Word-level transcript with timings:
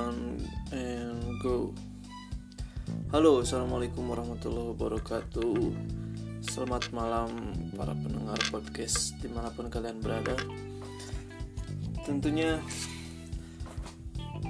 3, 0.00 0.16
2, 0.72 0.72
1, 0.72 0.72
and 0.72 1.20
go. 1.44 1.76
Halo, 3.12 3.44
Assalamualaikum 3.44 4.08
warahmatullahi 4.08 4.72
wabarakatuh. 4.72 5.76
Selamat 6.40 6.88
malam 6.96 7.52
para 7.76 7.92
pendengar 7.92 8.40
podcast 8.48 9.12
di 9.20 9.28
mana 9.28 9.52
pun 9.52 9.68
kalian 9.68 10.00
berada. 10.00 10.32
Tentunya 12.08 12.56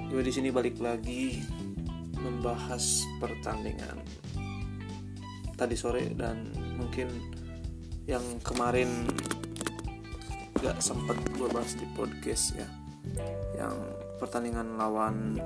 gue 0.07 0.23
di 0.23 0.31
sini 0.31 0.55
balik 0.55 0.79
lagi 0.79 1.43
membahas 2.15 3.03
pertandingan 3.19 3.99
tadi 5.59 5.75
sore 5.75 6.15
dan 6.15 6.47
mungkin 6.79 7.11
yang 8.07 8.23
kemarin 8.39 9.03
gak 10.63 10.79
sempet 10.79 11.19
gue 11.35 11.51
bahas 11.51 11.75
di 11.75 11.83
podcast 11.91 12.55
ya. 12.55 12.67
Yang 13.59 13.75
pertandingan 14.21 14.77
lawan 14.77 15.41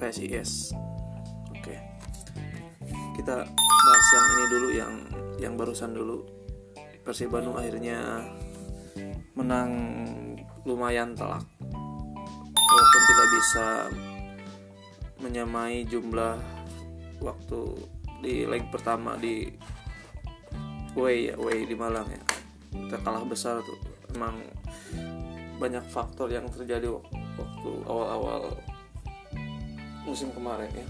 PSIS. 0.00 0.72
Oke. 1.52 1.76
Kita 3.20 3.44
bahas 3.44 4.06
yang 4.16 4.26
ini 4.26 4.44
dulu 4.48 4.68
yang 4.72 4.94
yang 5.36 5.54
barusan 5.60 5.92
dulu. 5.92 6.24
Persib 7.04 7.28
Bandung 7.28 7.60
akhirnya 7.60 8.24
menang 9.36 9.70
lumayan 10.64 11.12
telak. 11.12 11.44
Walaupun 12.56 13.02
tidak 13.04 13.28
bisa 13.30 13.66
menyamai 15.20 15.84
jumlah 15.86 16.40
waktu 17.20 17.60
di 18.24 18.48
leg 18.48 18.64
pertama 18.72 19.14
di 19.20 19.52
Way 20.96 21.30
ya, 21.30 21.34
Way 21.36 21.68
di 21.68 21.76
Malang 21.76 22.08
ya. 22.08 22.22
Kita 22.72 22.96
kalah 23.04 23.22
besar 23.28 23.60
tuh. 23.60 23.78
Emang 24.16 24.40
banyak 25.60 25.84
faktor 25.88 26.32
yang 26.32 26.48
terjadi 26.48 26.88
awal-awal 27.86 28.56
musim 30.06 30.30
kemarin 30.32 30.70
ya. 30.70 30.88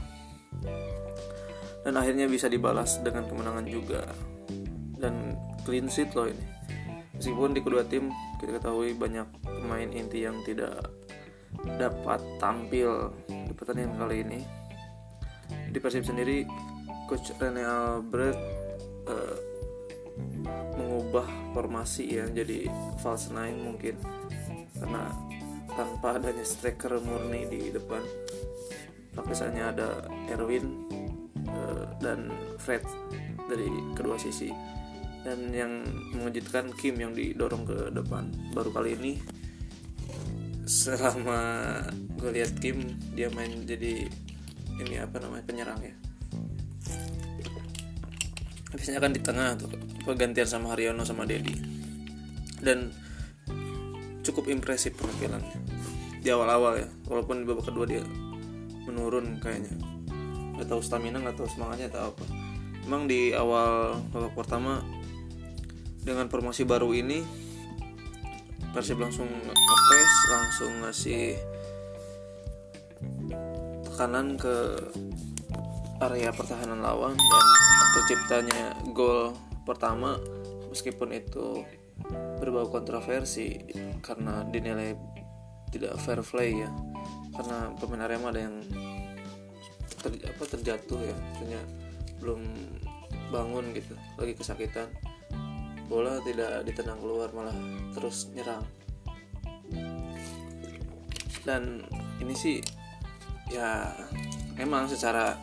Dan 1.86 1.94
akhirnya 1.94 2.26
bisa 2.26 2.50
dibalas 2.50 2.98
dengan 3.00 3.30
kemenangan 3.30 3.66
juga. 3.66 4.02
Dan 4.98 5.38
clean 5.62 5.86
sheet 5.86 6.12
loh 6.18 6.26
ini. 6.26 6.44
Meskipun 7.16 7.56
di 7.56 7.60
kedua 7.64 7.86
tim 7.86 8.12
kita 8.36 8.60
ketahui 8.60 8.92
banyak 8.92 9.24
pemain 9.40 9.88
inti 9.88 10.28
yang 10.28 10.36
tidak 10.44 10.92
dapat 11.80 12.20
tampil 12.36 13.14
di 13.24 13.52
pertandingan 13.56 13.96
kali 13.96 14.16
ini. 14.20 14.40
Di 15.72 15.78
Persib 15.80 16.04
sendiri 16.04 16.44
coach 17.08 17.32
Rene 17.38 17.62
Albrecht 17.64 18.40
uh, 19.08 19.36
mengubah 20.76 21.24
formasi 21.56 22.18
ya 22.20 22.28
jadi 22.28 22.68
false 23.00 23.32
nine 23.32 23.56
mungkin. 23.62 23.96
Karena 24.76 25.08
tanpa 25.76 26.16
adanya 26.16 26.42
striker 26.42 26.98
murni 27.04 27.44
di 27.46 27.68
depan. 27.70 28.00
Praktisannya 29.12 29.64
ada 29.76 30.08
Erwin 30.32 30.88
uh, 31.48 31.84
dan 32.00 32.32
Fred 32.56 32.82
dari 33.46 33.68
kedua 33.92 34.16
sisi. 34.16 34.48
Dan 35.22 35.52
yang 35.52 35.84
mengejutkan 36.16 36.72
Kim 36.74 36.96
yang 36.96 37.12
didorong 37.12 37.68
ke 37.68 37.78
depan. 37.92 38.32
Baru 38.56 38.72
kali 38.72 38.96
ini 38.96 39.12
selama 40.66 41.38
gue 42.18 42.30
lihat 42.34 42.58
Kim 42.58 42.82
dia 43.14 43.30
main 43.30 43.62
jadi 43.62 44.10
ini 44.82 44.94
apa 44.98 45.22
namanya 45.22 45.44
penyerang 45.46 45.80
ya. 45.84 45.94
Biasanya 48.76 49.00
kan 49.00 49.12
di 49.14 49.20
tengah 49.24 49.56
tuh 49.56 49.72
pergantian 50.04 50.44
sama 50.44 50.76
Haryono 50.76 51.02
sama 51.06 51.24
Dedi. 51.24 51.56
Dan 52.60 52.92
cukup 54.26 54.50
impresif 54.50 54.98
penampilannya 54.98 55.58
di 56.20 56.28
awal-awal 56.34 56.82
ya 56.82 56.88
walaupun 57.06 57.42
di 57.42 57.46
babak 57.46 57.70
kedua 57.70 57.86
dia 57.86 58.02
menurun 58.86 59.38
kayaknya. 59.38 59.74
Nggak 60.58 60.66
tahu 60.72 60.80
stamina 60.82 61.22
nggak 61.22 61.38
tahu 61.38 61.48
semangatnya 61.50 61.86
atau 61.90 62.10
apa. 62.10 62.24
Emang 62.86 63.06
di 63.06 63.30
awal 63.34 63.98
babak 64.10 64.34
pertama 64.34 64.82
dengan 66.02 66.30
formasi 66.30 66.62
baru 66.62 66.94
ini 66.94 67.46
Persib 68.70 69.00
langsung 69.00 69.24
ngepes 69.24 70.12
langsung 70.28 70.72
ngasih 70.84 71.32
tekanan 73.88 74.36
ke 74.36 74.76
area 76.04 76.28
pertahanan 76.28 76.84
lawan 76.84 77.16
dan 77.16 77.46
terciptanya 77.96 78.76
gol 78.92 79.32
pertama. 79.64 80.20
Meskipun 80.68 81.08
itu 81.16 81.64
berbau 82.36 82.68
kontroversi 82.68 83.56
karena 84.04 84.44
dinilai 84.46 84.94
tidak 85.72 85.98
fair 86.00 86.20
play 86.22 86.62
ya. 86.62 86.70
Karena 87.36 87.72
pemain 87.76 88.04
Arema 88.08 88.32
ada 88.32 88.40
yang 88.48 88.56
ter, 90.00 90.12
apa 90.24 90.44
terjatuh 90.44 91.00
ya. 91.00 91.16
Maksudnya 91.16 91.62
belum 92.20 92.40
bangun 93.28 93.74
gitu 93.76 93.94
lagi 94.16 94.32
kesakitan. 94.36 94.88
Bola 95.86 96.18
tidak 96.26 96.66
ditendang 96.66 96.98
keluar 96.98 97.30
malah 97.30 97.54
terus 97.94 98.32
nyerang. 98.34 98.64
Dan 101.46 101.86
ini 102.18 102.34
sih 102.34 102.58
ya 103.46 103.94
emang 104.58 104.90
secara 104.90 105.38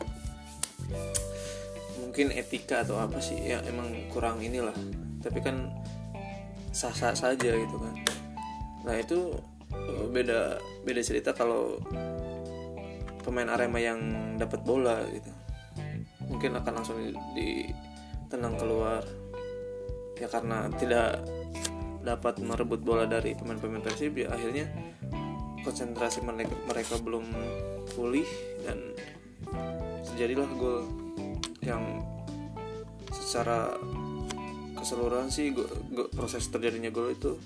mungkin 1.96 2.28
etika 2.28 2.84
atau 2.84 3.00
apa 3.00 3.22
sih 3.24 3.40
ya 3.40 3.64
emang 3.64 4.10
kurang 4.12 4.44
inilah. 4.44 4.76
Tapi 5.24 5.40
kan 5.40 5.72
sah-sah 6.74 7.14
saja 7.14 7.50
gitu 7.54 7.76
kan. 7.78 7.94
Nah 8.82 8.94
itu 8.98 9.30
eh, 9.70 10.06
beda 10.10 10.58
beda 10.82 11.00
cerita 11.00 11.30
kalau 11.30 11.78
pemain 13.22 13.48
Arema 13.48 13.78
yang 13.78 14.00
dapat 14.36 14.60
bola 14.66 15.00
gitu. 15.08 15.30
Mungkin 16.26 16.58
akan 16.58 16.72
langsung 16.74 16.98
ditendang 17.32 18.58
keluar. 18.58 19.06
Ya 20.18 20.26
karena 20.30 20.70
tidak 20.78 21.22
dapat 22.04 22.38
merebut 22.42 22.84
bola 22.84 23.08
dari 23.08 23.32
pemain-pemain 23.32 23.80
Persib 23.80 24.20
ya 24.20 24.28
akhirnya 24.30 24.68
konsentrasi 25.64 26.20
mereka, 26.20 26.52
mereka 26.68 26.94
belum 27.00 27.24
pulih 27.96 28.28
dan 28.68 28.92
terjadilah 30.04 30.46
gol 30.60 30.84
yang 31.64 32.04
secara 33.08 33.72
keseluruhan 34.84 35.32
sih 35.32 35.56
gua, 35.56 35.64
gua, 35.88 36.06
proses 36.12 36.44
terjadinya 36.52 36.92
gol 36.92 37.08
itu 37.08 37.40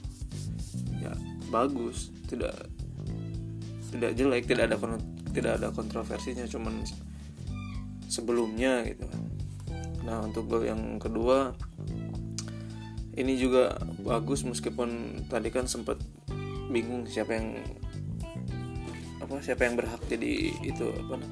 ya 0.99 1.15
bagus 1.54 2.10
tidak 2.26 2.66
tidak 3.94 4.12
jelek 4.19 4.44
tidak 4.50 4.75
ada 4.75 4.76
tidak 5.31 5.53
ada 5.62 5.71
kontroversinya 5.71 6.44
cuman 6.50 6.82
sebelumnya 8.10 8.82
gitu 8.91 9.06
kan. 9.06 9.22
Nah 10.03 10.19
untuk 10.26 10.50
gol 10.50 10.66
yang 10.66 10.99
kedua 10.99 11.54
ini 13.15 13.38
juga 13.38 13.78
bagus 14.03 14.43
meskipun 14.43 15.22
tadi 15.31 15.55
kan 15.55 15.70
sempat 15.70 16.03
bingung 16.75 17.06
siapa 17.06 17.38
yang 17.38 17.62
apa 19.22 19.38
siapa 19.38 19.62
yang 19.62 19.78
berhak 19.78 20.03
jadi 20.10 20.59
itu 20.66 20.91
apa 21.06 21.22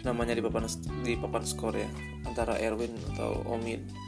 namanya 0.00 0.32
di 0.32 0.42
papan 0.44 0.64
di 1.04 1.12
papan 1.18 1.42
skor 1.44 1.74
ya 1.74 1.90
antara 2.24 2.56
Erwin 2.56 2.94
atau 3.12 3.42
Omid 3.50 4.05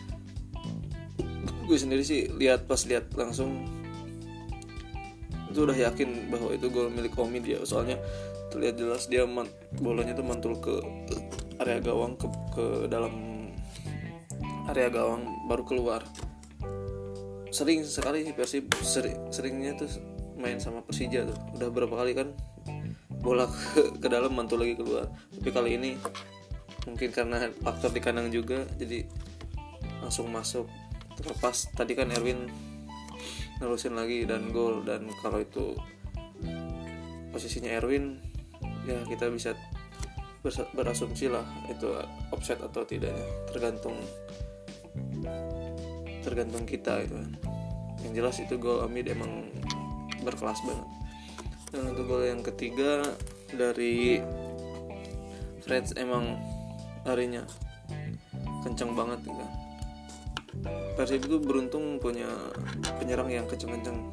gue 1.68 1.76
sendiri 1.76 2.00
sih 2.00 2.32
lihat 2.32 2.64
pas 2.64 2.80
lihat 2.88 3.12
langsung 3.12 3.68
itu 5.48 5.64
udah 5.64 5.76
yakin 5.76 6.32
bahwa 6.32 6.52
itu 6.56 6.66
gol 6.72 6.88
milik 6.88 7.12
Omid 7.16 7.44
ya 7.44 7.60
soalnya 7.68 8.00
terlihat 8.48 8.80
jelas 8.80 9.04
dia 9.12 9.28
man, 9.28 9.44
bolanya 9.76 10.16
tuh 10.16 10.24
mantul 10.24 10.56
ke 10.56 10.80
area 11.60 11.78
gawang 11.84 12.16
ke, 12.16 12.26
ke 12.56 12.64
dalam 12.88 13.12
area 14.68 14.88
gawang 14.88 15.48
baru 15.48 15.64
keluar. 15.64 16.00
Sering 17.48 17.84
sekali 17.84 18.28
Persib 18.36 18.68
sering, 18.84 19.32
seringnya 19.32 19.76
tuh 19.76 19.88
main 20.36 20.60
sama 20.60 20.84
Persija 20.84 21.28
tuh. 21.28 21.38
Udah 21.56 21.68
berapa 21.72 21.94
kali 21.96 22.12
kan 22.16 22.28
bola 23.20 23.48
ke, 23.52 24.00
ke 24.00 24.08
dalam 24.08 24.32
mantul 24.32 24.64
lagi 24.64 24.76
keluar. 24.76 25.08
Tapi 25.08 25.50
kali 25.52 25.70
ini 25.76 25.90
mungkin 26.88 27.12
karena 27.12 27.52
faktor 27.60 27.92
di 27.92 28.00
kandang 28.00 28.32
juga 28.32 28.64
jadi 28.80 29.04
langsung 30.00 30.32
masuk 30.32 30.64
terlepas 31.18 31.70
tadi 31.74 31.92
kan 31.98 32.14
Erwin 32.14 32.46
nerusin 33.58 33.98
lagi 33.98 34.22
dan 34.22 34.54
gol 34.54 34.86
dan 34.86 35.10
kalau 35.18 35.42
itu 35.42 35.74
posisinya 37.34 37.74
Erwin 37.74 38.22
ya 38.86 39.02
kita 39.04 39.28
bisa 39.28 39.52
berasumsi 40.72 41.28
lah 41.28 41.44
itu 41.66 41.92
offset 42.30 42.62
atau 42.62 42.86
tidaknya. 42.86 43.26
Tergantung 43.50 43.98
tergantung 46.22 46.64
kita 46.64 47.02
itu 47.02 47.18
kan. 47.18 47.32
Yang 48.06 48.12
jelas 48.14 48.36
itu 48.38 48.54
gol 48.56 48.86
Amid 48.86 49.10
emang 49.10 49.50
berkelas 50.22 50.62
banget. 50.62 50.88
Dan 51.74 51.82
untuk 51.92 52.04
gol 52.08 52.24
yang 52.24 52.40
ketiga 52.40 53.04
dari 53.52 54.22
Freds 55.66 55.98
emang 56.00 56.38
harinya 57.04 57.44
kenceng 58.64 58.96
banget 58.96 59.20
gitu 59.24 59.36
kan 59.36 59.67
Persib 60.98 61.30
itu 61.30 61.38
beruntung 61.38 62.02
punya 62.02 62.26
penyerang 62.98 63.30
yang 63.30 63.46
kenceng-kenceng. 63.46 64.10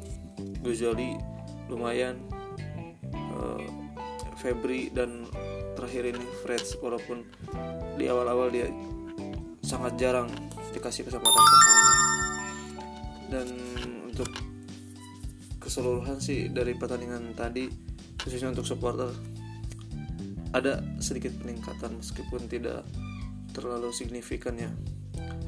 Gozali 0.62 1.18
lumayan. 1.66 2.14
Uh, 3.34 3.66
Febri 4.38 4.94
dan 4.94 5.26
terakhir 5.74 6.14
ini 6.14 6.22
Fred 6.44 6.62
walaupun 6.78 7.26
di 7.98 8.06
awal-awal 8.06 8.52
dia 8.52 8.68
sangat 9.64 9.98
jarang 9.98 10.28
dikasih 10.76 11.08
kesempatan 11.08 11.42
bermain 11.42 11.76
dan 13.26 13.48
untuk 14.06 14.28
keseluruhan 15.58 16.20
sih 16.20 16.52
dari 16.52 16.76
pertandingan 16.76 17.32
tadi 17.32 17.66
khususnya 18.20 18.52
untuk 18.54 18.68
supporter 18.68 19.10
ada 20.54 20.80
sedikit 21.02 21.34
peningkatan 21.42 21.98
meskipun 22.00 22.48
tidak 22.48 22.86
terlalu 23.52 23.92
signifikan 23.92 24.56
ya. 24.56 24.70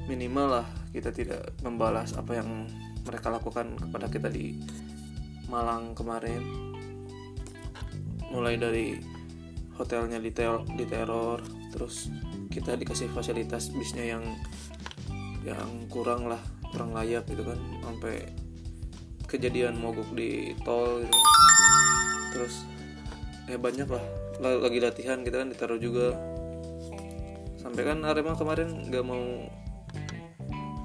Minimal 0.08 0.60
lah 0.60 0.68
kita 0.92 1.10
tidak 1.12 1.54
membalas 1.60 2.16
apa 2.16 2.38
yang 2.38 2.68
mereka 3.04 3.32
lakukan 3.32 3.76
kepada 3.78 4.06
kita 4.08 4.28
di 4.28 4.60
Malang 5.48 5.96
kemarin. 5.96 6.44
Mulai 8.28 8.60
dari 8.60 9.00
hotelnya 9.80 10.20
di, 10.20 10.28
ter 10.28 10.52
di 10.76 10.84
teror 10.84 11.40
terus 11.72 12.12
kita 12.52 12.76
dikasih 12.76 13.08
fasilitas 13.14 13.72
bisnya 13.72 14.04
yang 14.04 14.24
yang 15.46 15.88
kurang 15.88 16.28
lah 16.28 16.40
kurang 16.68 16.92
layak 16.92 17.24
gitu 17.30 17.46
kan 17.46 17.56
sampai 17.80 18.28
kejadian 19.24 19.80
mogok 19.80 20.12
di 20.12 20.52
tol 20.66 21.00
gitu 21.00 21.20
terus 22.36 22.68
ya 23.48 23.56
banyak 23.56 23.88
lah 23.88 24.04
lagi 24.38 24.78
latihan 24.78 25.18
kita 25.26 25.42
kan 25.42 25.48
ditaruh 25.50 25.80
juga. 25.82 26.14
Sampai 27.58 27.82
kan 27.82 28.06
Arema 28.06 28.38
kemarin 28.38 28.86
nggak 28.86 29.04
mau 29.04 29.50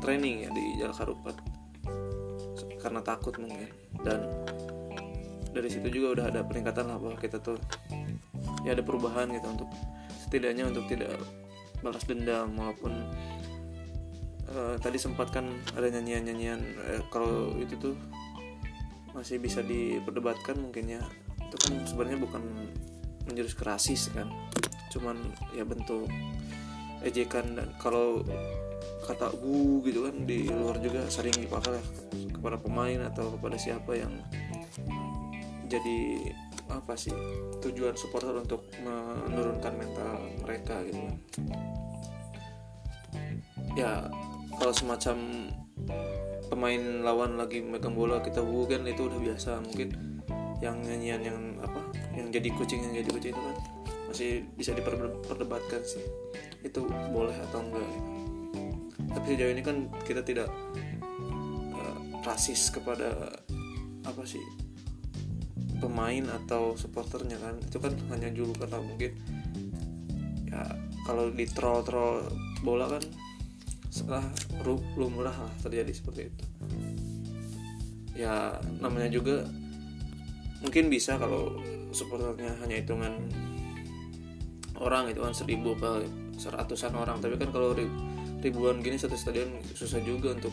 training 0.04 0.44
ya 0.44 0.50
di 0.52 0.64
Jalan 0.84 0.92
Karupat 0.92 1.36
karena 2.84 3.00
takut 3.00 3.40
mungkin. 3.40 3.72
Dan 4.04 4.28
dari 5.56 5.72
situ 5.72 5.88
juga 5.88 6.20
udah 6.20 6.26
ada 6.36 6.44
peningkatan 6.44 6.92
lah 6.92 7.00
bahwa 7.00 7.16
kita 7.16 7.40
tuh 7.40 7.56
ya 8.68 8.76
ada 8.76 8.84
perubahan 8.84 9.32
gitu 9.32 9.48
untuk 9.48 9.70
setidaknya 10.28 10.68
untuk 10.68 10.84
tidak 10.92 11.16
balas 11.80 12.04
dendam 12.04 12.52
walaupun 12.56 12.92
uh, 14.52 14.76
tadi 14.80 15.00
sempat 15.00 15.32
kan 15.32 15.48
ada 15.76 15.88
nyanyian-nyanyian 15.88 16.60
uh, 16.60 17.02
kalau 17.08 17.56
itu 17.60 17.76
tuh 17.80 17.96
masih 19.16 19.40
bisa 19.40 19.64
diperdebatkan 19.64 20.60
mungkin 20.60 21.00
ya. 21.00 21.02
Itu 21.40 21.56
kan 21.56 21.72
sebenarnya 21.88 22.20
bukan 22.20 22.44
menjurus 23.30 23.56
ke 23.56 23.64
kan. 24.12 24.28
Cuman 24.92 25.16
ya 25.56 25.64
bentuk 25.64 26.10
ejekan 27.04 27.56
dan 27.56 27.70
kalau 27.78 28.24
kata 29.04 29.36
bu 29.36 29.84
gitu 29.84 30.08
kan 30.08 30.16
di 30.24 30.48
luar 30.48 30.80
juga 30.80 31.04
sering 31.12 31.36
dipakai 31.36 31.80
kepada 32.32 32.56
pemain 32.60 33.08
atau 33.08 33.36
kepada 33.36 33.56
siapa 33.60 33.96
yang 34.00 34.12
jadi 35.68 36.32
apa 36.72 36.94
sih 36.96 37.14
tujuan 37.60 37.96
supporter 37.98 38.34
untuk 38.36 38.66
menurunkan 38.84 39.74
mental 39.76 40.16
mereka 40.44 40.80
gitu 40.88 41.00
kan. 41.00 41.16
Ya 43.74 43.92
kalau 44.62 44.74
semacam 44.74 45.18
pemain 46.48 46.84
lawan 47.02 47.42
lagi 47.42 47.60
megang 47.66 47.98
bola 47.98 48.22
kita 48.22 48.46
bu 48.46 48.70
kan 48.70 48.86
itu 48.86 49.10
udah 49.10 49.20
biasa 49.20 49.60
mungkin. 49.66 49.90
Yang 50.64 50.76
nyanyian 50.88 51.22
yang 51.28 51.40
apa 51.60 51.82
yang 52.16 52.32
jadi 52.32 52.48
kucing 52.56 52.80
yang 52.88 53.04
jadi 53.04 53.10
kucing 53.12 53.32
itu 53.36 53.42
kan 53.42 53.58
masih 54.08 54.32
bisa 54.56 54.72
diperdebatkan 54.72 55.82
sih. 55.84 56.04
Itu 56.64 56.88
boleh 57.12 57.36
atau 57.50 57.60
enggak 57.60 57.88
tapi 59.14 59.38
sejauh 59.38 59.54
ini 59.54 59.62
kan 59.62 59.88
kita 60.04 60.26
tidak 60.26 60.50
uh, 61.74 61.98
rasis 62.26 62.74
kepada 62.74 63.38
apa 64.04 64.24
sih 64.28 64.44
pemain 65.84 66.24
atau 66.32 66.80
supporternya 66.80 67.36
kan. 67.40 67.56
Itu 67.60 67.84
kan 67.84 67.94
hanya 68.16 68.32
julukan 68.32 68.72
lah 68.72 68.80
mungkin. 68.80 69.12
Ya 70.48 70.64
kalau 71.04 71.28
di 71.30 71.44
troll 71.50 71.84
troll 71.84 72.24
bola 72.64 72.88
kan 72.88 73.04
setelah 73.92 74.26
lumrah 74.96 75.36
lah 75.36 75.54
terjadi 75.62 75.92
seperti 75.92 76.22
itu. 76.32 76.46
Ya 78.16 78.58
namanya 78.80 79.12
juga 79.12 79.44
mungkin 80.64 80.88
bisa 80.88 81.20
kalau 81.20 81.60
supporternya 81.92 82.56
hanya 82.64 82.80
hitungan 82.80 83.14
orang 84.80 85.12
itu 85.12 85.20
kan 85.22 85.36
seribu 85.36 85.76
ke 85.76 86.08
seratusan 86.40 86.96
orang. 86.96 87.20
Tapi 87.20 87.36
kan 87.36 87.52
kalau 87.52 87.76
ribuan 88.44 88.84
gini 88.84 89.00
satu 89.00 89.16
stadion 89.16 89.56
susah 89.72 90.04
juga 90.04 90.36
untuk 90.36 90.52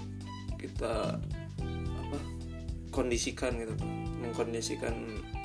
kita 0.55 1.19
apa 1.91 2.19
kondisikan 2.95 3.59
gitu 3.59 3.75
mengkondisikan 4.23 4.95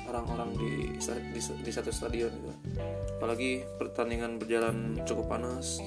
orang-orang 0.06 0.54
di, 0.54 0.72
di 1.34 1.40
di 1.42 1.72
satu 1.74 1.90
stadion 1.90 2.30
gitu. 2.30 2.54
Apalagi 3.18 3.66
pertandingan 3.82 4.38
berjalan 4.38 5.02
cukup 5.02 5.26
panas 5.26 5.82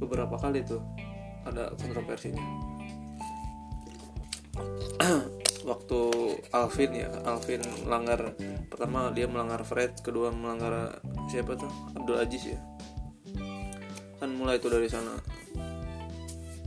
beberapa 0.00 0.40
kali 0.40 0.64
tuh 0.64 0.80
ada 1.44 1.76
kontroversinya. 1.76 2.40
Waktu 5.64 6.00
Alvin 6.52 6.92
ya 6.92 7.08
Alvin 7.24 7.60
melanggar 7.84 8.36
pertama 8.68 9.08
dia 9.12 9.24
melanggar 9.24 9.64
Fred 9.64 9.96
kedua 10.00 10.28
melanggar 10.28 11.00
siapa 11.28 11.56
tuh? 11.56 11.72
Abdul 11.96 12.20
Aziz 12.20 12.52
ya 12.52 12.60
kan 14.18 14.30
mulai 14.34 14.58
itu 14.58 14.68
dari 14.70 14.88
sana. 14.90 15.14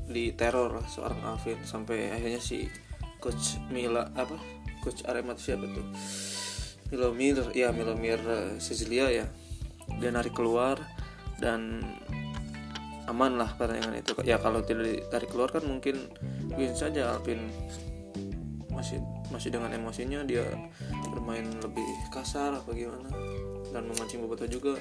Di 0.08 0.32
teror 0.34 0.84
seorang 0.88 1.20
Alvin 1.28 1.60
sampai 1.68 2.12
akhirnya 2.12 2.40
si 2.40 2.68
coach 3.20 3.60
Mila 3.70 4.08
apa? 4.16 4.40
Coach 4.84 5.04
Arema 5.04 5.36
siapa 5.36 5.68
tuh? 5.68 5.88
Milomir 6.94 7.44
ya 7.52 7.76
Milomir 7.76 8.20
Sicilia 8.64 9.12
ya. 9.12 9.26
Dia 10.00 10.12
narik 10.12 10.36
keluar 10.36 10.80
dan 11.40 11.84
aman 13.08 13.40
lah 13.40 13.56
pertandingan 13.56 14.00
itu. 14.00 14.16
Ya 14.24 14.40
kalau 14.40 14.64
tidak 14.64 14.88
ditarik 14.88 15.28
keluar 15.32 15.52
kan 15.52 15.68
mungkin 15.68 16.08
win 16.56 16.72
saja 16.76 17.16
Alvin. 17.16 17.52
Masih 18.72 19.02
masih 19.28 19.52
dengan 19.52 19.74
emosinya 19.76 20.24
dia 20.24 20.48
bermain 21.12 21.44
lebih 21.60 21.84
kasar 22.14 22.56
apa 22.56 22.72
gimana 22.72 23.12
dan 23.78 23.86
memancing 23.86 24.26
Boboto 24.26 24.50
juga 24.50 24.74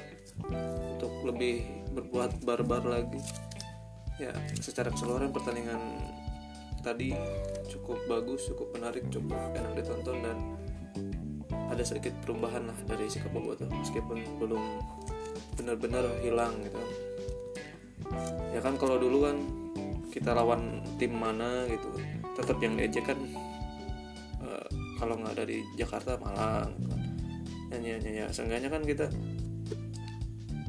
untuk 0.97 1.13
lebih 1.29 1.85
berbuat 1.93 2.41
barbar 2.49 2.81
lagi. 2.89 3.21
Ya 4.17 4.33
secara 4.57 4.89
keseluruhan 4.89 5.37
pertandingan 5.37 5.77
tadi 6.81 7.13
cukup 7.69 8.01
bagus 8.09 8.49
cukup 8.49 8.73
menarik 8.73 9.05
cukup 9.13 9.53
enak 9.53 9.77
ditonton 9.77 10.17
dan 10.25 10.39
ada 11.69 11.85
sedikit 11.85 12.17
perubahan 12.25 12.65
lah 12.65 12.79
dari 12.89 13.05
sikap 13.13 13.37
Boboto 13.37 13.69
meskipun 13.69 14.25
belum 14.41 14.65
benar-benar 15.61 16.09
hilang 16.25 16.57
gitu. 16.65 16.81
Ya 18.57 18.65
kan 18.65 18.81
kalau 18.81 18.97
dulu 18.97 19.29
kan 19.29 19.37
kita 20.09 20.33
lawan 20.33 20.81
tim 20.97 21.13
mana 21.13 21.69
gitu 21.69 21.93
tetap 22.33 22.57
yang 22.65 22.81
diajak 22.81 23.13
kan 23.13 23.21
kalau 24.97 25.21
nggak 25.21 25.37
dari 25.37 25.61
Jakarta 25.77 26.17
Malang 26.17 26.73
nyanyi 27.71 28.23
ya 28.23 28.27
seenggaknya 28.31 28.71
kan 28.71 28.83
kita 28.87 29.11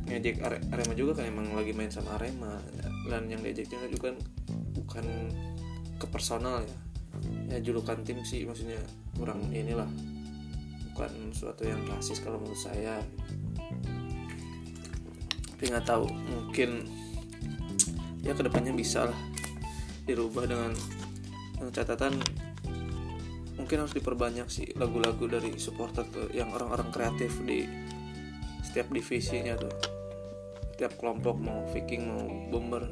ngejek 0.07 0.39
Arema 0.71 0.93
juga 0.95 1.19
kan 1.19 1.27
emang 1.27 1.51
lagi 1.51 1.75
main 1.75 1.91
sama 1.91 2.15
Arema. 2.15 2.57
Dan 3.07 3.27
yang 3.31 3.43
diajaknya 3.43 3.87
juga 3.91 4.11
kan 4.11 4.17
bukan 4.75 5.05
ke 5.99 6.05
personal 6.07 6.63
ya. 6.63 6.77
Ya 7.51 7.57
julukan 7.63 8.03
tim 8.07 8.23
sih 8.23 8.47
maksudnya 8.47 8.79
kurang 9.19 9.43
inilah. 9.51 9.87
Bukan 10.93 11.35
suatu 11.35 11.67
yang 11.67 11.83
klasis 11.83 12.23
kalau 12.23 12.39
menurut 12.39 12.59
saya. 12.59 13.03
Tapi 15.53 15.63
nggak 15.73 15.85
tahu 15.85 16.05
mungkin 16.07 16.87
ya 18.21 18.31
ke 18.35 18.43
depannya 18.45 18.75
bisa 18.75 19.09
lah 19.09 19.19
dirubah 20.07 20.47
dengan 20.47 20.71
catatan 21.73 22.15
mungkin 23.67 23.83
harus 23.83 23.99
diperbanyak 23.99 24.47
sih 24.47 24.71
lagu-lagu 24.79 25.27
dari 25.27 25.59
supporter 25.59 26.07
tuh 26.07 26.31
yang 26.31 26.55
orang-orang 26.55 26.87
kreatif 26.87 27.35
di 27.43 27.67
setiap 28.63 28.87
divisinya 28.95 29.59
tuh. 29.59 29.75
Setiap 30.71 30.95
kelompok 30.95 31.35
mau 31.35 31.67
Viking 31.75 32.07
mau 32.07 32.23
Bomber. 32.47 32.87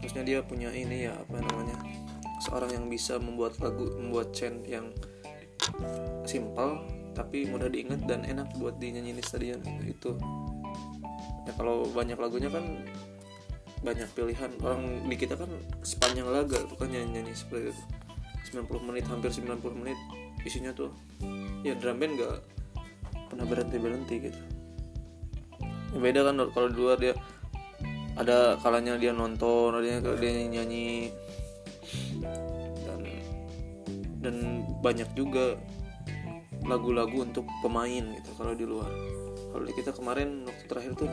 Harusnya 0.00 0.24
dia 0.24 0.40
punya 0.40 0.72
ini 0.72 1.04
ya 1.04 1.12
apa 1.12 1.36
namanya 1.36 1.76
seorang 2.48 2.72
yang 2.80 2.88
bisa 2.88 3.20
membuat 3.20 3.60
lagu 3.60 3.92
membuat 4.00 4.32
chant 4.32 4.64
yang 4.64 4.88
simple 6.24 6.80
tapi 7.12 7.44
mudah 7.44 7.68
diingat 7.68 8.00
dan 8.08 8.24
enak 8.24 8.48
buat 8.56 8.80
dinyanyi 8.80 9.20
di 9.20 9.20
stadion. 9.20 9.60
Itu. 9.84 10.16
Ya 11.44 11.52
kalau 11.60 11.84
banyak 11.92 12.16
lagunya 12.16 12.48
kan 12.48 12.88
banyak 13.84 14.08
pilihan. 14.16 14.48
Orang 14.64 15.12
di 15.12 15.16
kita 15.20 15.36
kan 15.36 15.52
sepanjang 15.84 16.24
laga 16.24 16.64
kan 16.72 16.88
nyanyi 16.88 17.20
nyanyi 17.20 17.36
seperti 17.36 17.76
itu 17.76 17.99
90 18.48 18.88
menit 18.88 19.04
hampir 19.06 19.28
90 19.28 19.80
menit 19.80 19.98
isinya 20.44 20.72
tuh 20.72 20.88
ya 21.60 21.76
drum 21.76 22.00
band 22.00 22.16
gak 22.16 22.40
pernah 23.30 23.46
berhenti 23.46 23.76
berhenti 23.76 24.14
gitu. 24.26 24.40
Ya 25.94 25.98
beda 25.98 26.20
kan 26.26 26.34
kalau 26.50 26.68
di 26.70 26.78
luar 26.78 26.96
dia 26.98 27.14
ada 28.18 28.58
kalanya 28.58 28.98
dia 28.98 29.14
nonton 29.14 29.78
ada 29.78 30.02
dia 30.18 30.30
nyanyi, 30.34 30.46
nyanyi 30.50 30.88
dan 32.84 33.00
dan 34.20 34.34
banyak 34.82 35.08
juga 35.14 35.54
lagu-lagu 36.66 37.24
untuk 37.24 37.46
pemain 37.62 38.04
gitu 38.18 38.30
kalau 38.36 38.52
di 38.52 38.66
luar. 38.66 38.90
Kalau 39.50 39.64
di 39.66 39.72
kita 39.74 39.90
kemarin 39.94 40.46
waktu 40.46 40.64
terakhir 40.66 40.92
tuh 40.94 41.10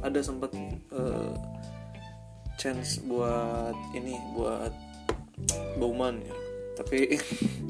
ada 0.00 0.20
sempat 0.20 0.52
uh, 0.92 1.32
chance 2.56 3.00
buat 3.04 3.76
ini 3.92 4.16
buat 4.32 4.72
Bauman 5.76 6.22
ya. 6.24 6.34
Tapi 6.76 7.16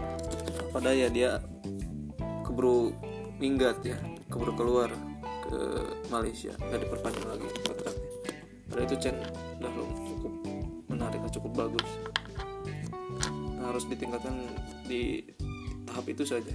pada 0.75 0.91
ya 0.95 1.09
dia 1.11 1.43
keburu 2.47 2.95
minggat 3.39 3.83
ya. 3.83 3.99
Keburu 4.27 4.53
keluar 4.59 4.91
ke 5.47 5.61
Malaysia. 6.11 6.55
Nggak 6.59 6.87
diperpanjang 6.87 7.27
lagi 7.27 7.47
kontraknya. 7.63 8.11
Pada 8.67 8.81
itu 8.83 8.97
Chen 8.99 9.17
udah 9.63 9.71
cukup 10.11 10.33
menarik 10.91 11.21
cukup 11.31 11.53
bagus. 11.67 11.89
Nah, 13.57 13.73
harus 13.73 13.85
ditingkatkan 13.89 14.37
di 14.87 15.23
tahap 15.87 16.07
itu 16.11 16.25
saja. 16.27 16.55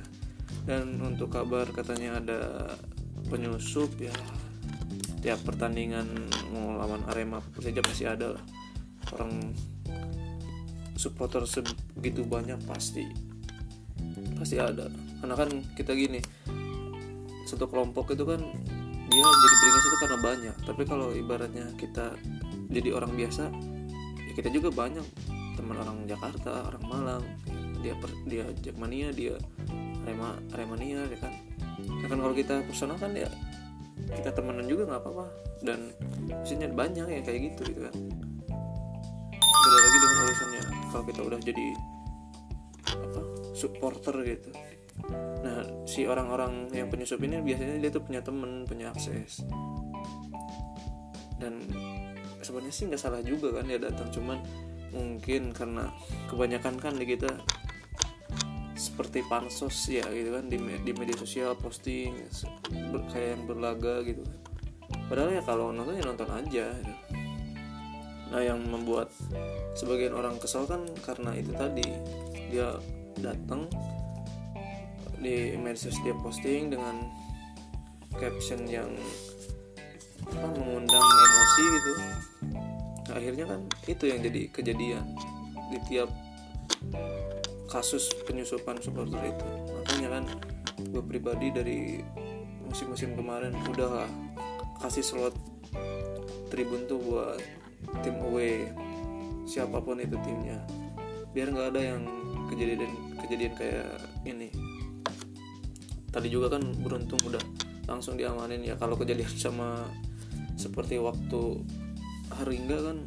Dan 0.67 1.01
untuk 1.01 1.33
kabar 1.33 1.65
katanya 1.73 2.21
ada 2.21 2.39
penyusup 3.29 3.89
ya. 3.97 4.13
Tiap 5.21 5.45
pertandingan 5.45 6.05
mau 6.49 6.77
lawan 6.77 7.05
Arema 7.09 7.41
saja 7.61 7.81
pasti 7.81 8.05
ada 8.09 8.37
lah. 8.37 8.43
Orang 9.13 9.53
supporter 11.01 11.41
segitu 11.50 12.22
banyak 12.22 12.62
pasti 12.70 13.10
pasti 14.38 14.62
ada. 14.62 14.86
Karena 15.17 15.34
kan 15.34 15.50
kita 15.74 15.98
gini 15.98 16.22
satu 17.50 17.65
kelompok 17.65 18.13
itu 18.13 18.22
kan 18.22 18.41
dia 19.12 19.25
jadi 19.25 19.55
beringas 19.58 19.86
itu 19.86 19.98
karena 19.98 20.17
banyak. 20.22 20.55
Tapi 20.62 20.84
kalau 20.86 21.08
ibaratnya 21.17 21.65
kita 21.77 22.13
jadi 22.70 22.93
orang 22.93 23.17
biasa 23.17 23.50
ya 24.29 24.31
kita 24.38 24.53
juga 24.53 24.70
banyak. 24.70 25.03
Teman 25.58 25.77
orang 25.77 26.08
Jakarta 26.08 26.70
orang 26.70 26.84
Malang 26.86 27.24
dia 27.81 27.98
per, 27.98 28.13
dia 28.29 28.46
Jakmania 28.62 29.10
dia 29.12 29.36
Arema 30.05 30.38
Aremania 30.53 31.05
ya 31.10 31.17
kan? 31.17 31.34
Ya 31.81 32.08
kan 32.08 32.17
kalau 32.22 32.34
kita 32.38 32.62
personal 32.65 32.98
kan 33.01 33.17
ya 33.17 33.29
kita 34.01 34.34
temenan 34.34 34.65
juga 34.70 34.86
nggak 34.89 35.01
apa-apa. 35.01 35.25
Dan 35.62 35.93
maksudnya 36.29 36.72
banyak 36.72 37.05
ya 37.05 37.22
kayak 37.22 37.53
gitu 37.53 37.62
gitu 37.74 37.81
kan? 37.89 37.96
Beda 39.62 39.77
lagi 39.77 39.98
dengan 40.01 40.17
urusannya 40.25 40.80
kalau 40.91 41.03
kita 41.07 41.21
udah 41.24 41.39
jadi 41.39 41.65
apa 42.91 43.21
supporter 43.55 44.15
gitu. 44.27 44.51
Nah 45.41 45.88
si 45.88 46.05
orang-orang 46.05 46.69
yang 46.75 46.91
penyusup 46.91 47.24
ini 47.24 47.39
biasanya 47.41 47.79
dia 47.79 47.91
tuh 47.91 48.03
punya 48.03 48.21
temen 48.21 48.67
punya 48.67 48.91
akses. 48.91 49.41
Dan 51.41 51.57
sebenarnya 52.43 52.74
sih 52.74 52.86
nggak 52.91 53.01
salah 53.01 53.24
juga 53.24 53.55
kan 53.57 53.65
dia 53.65 53.79
datang 53.81 54.12
cuman 54.13 54.38
mungkin 54.91 55.55
karena 55.55 55.88
kebanyakan 56.27 56.75
kan 56.77 56.93
di 57.00 57.07
kita 57.07 57.31
seperti 58.75 59.24
pansos 59.29 59.77
ya 59.88 60.03
gitu 60.10 60.36
kan 60.36 60.50
di, 60.50 60.57
di 60.57 60.91
media 60.91 61.15
sosial 61.15 61.53
posting 61.55 62.17
kayak 63.13 63.39
yang 63.39 63.43
berlaga 63.48 64.03
gitu 64.03 64.25
kan. 64.25 64.38
Padahal 65.07 65.31
ya 65.31 65.43
kalau 65.43 65.71
nonton 65.71 65.95
ya 65.95 66.03
nonton 66.03 66.29
aja 66.31 66.65
gitu. 66.75 66.93
Nah 68.31 68.39
yang 68.39 68.63
membuat 68.63 69.11
sebagian 69.75 70.15
orang 70.15 70.39
kesal 70.39 70.63
kan 70.63 70.88
karena 71.03 71.35
itu 71.35 71.51
tadi. 71.51 71.85
Dia 72.51 72.79
datang 73.19 73.67
di 75.21 75.53
medsos 75.59 75.95
dia 76.01 76.15
posting 76.17 76.73
dengan 76.73 77.05
caption 78.17 78.65
yang 78.65 78.89
apa 80.25 80.47
mengundang 80.57 81.03
emosi 81.03 81.63
gitu. 81.63 81.91
Nah, 83.11 83.15
akhirnya 83.19 83.45
kan 83.47 83.61
itu 83.85 84.03
yang 84.07 84.19
jadi 84.23 84.41
kejadian 84.50 85.05
di 85.71 85.77
tiap 85.91 86.09
kasus 87.67 88.11
penyusupan 88.27 88.79
supporter 88.83 89.19
itu. 89.23 89.47
Makanya 89.75 90.09
kan 90.19 90.23
gue 90.81 91.03
pribadi 91.03 91.47
dari 91.53 91.79
musim-musim 92.67 93.15
kemarin 93.15 93.55
udahlah 93.67 94.07
kasih 94.79 95.03
slot 95.03 95.35
tribun 96.50 96.83
tuh 96.88 97.00
buat 97.00 97.60
tim 98.01 98.15
away 98.21 98.69
siapa 99.45 99.81
pun 99.81 100.00
itu 100.00 100.15
timnya. 100.21 100.61
Biar 101.31 101.51
nggak 101.51 101.69
ada 101.75 101.81
yang 101.95 102.01
kejadian 102.51 102.91
kejadian 103.25 103.53
kayak 103.55 103.89
ini. 104.27 104.50
Tadi 106.11 106.27
juga 106.27 106.59
kan 106.59 106.63
beruntung 106.83 107.19
udah 107.23 107.43
langsung 107.88 108.19
diamanin 108.19 108.63
ya. 108.63 108.75
Kalau 108.75 109.00
kejadian 109.00 109.31
sama 109.31 109.88
seperti 110.59 111.00
waktu 111.01 111.63
Haringga 112.31 112.77
kan 112.79 112.97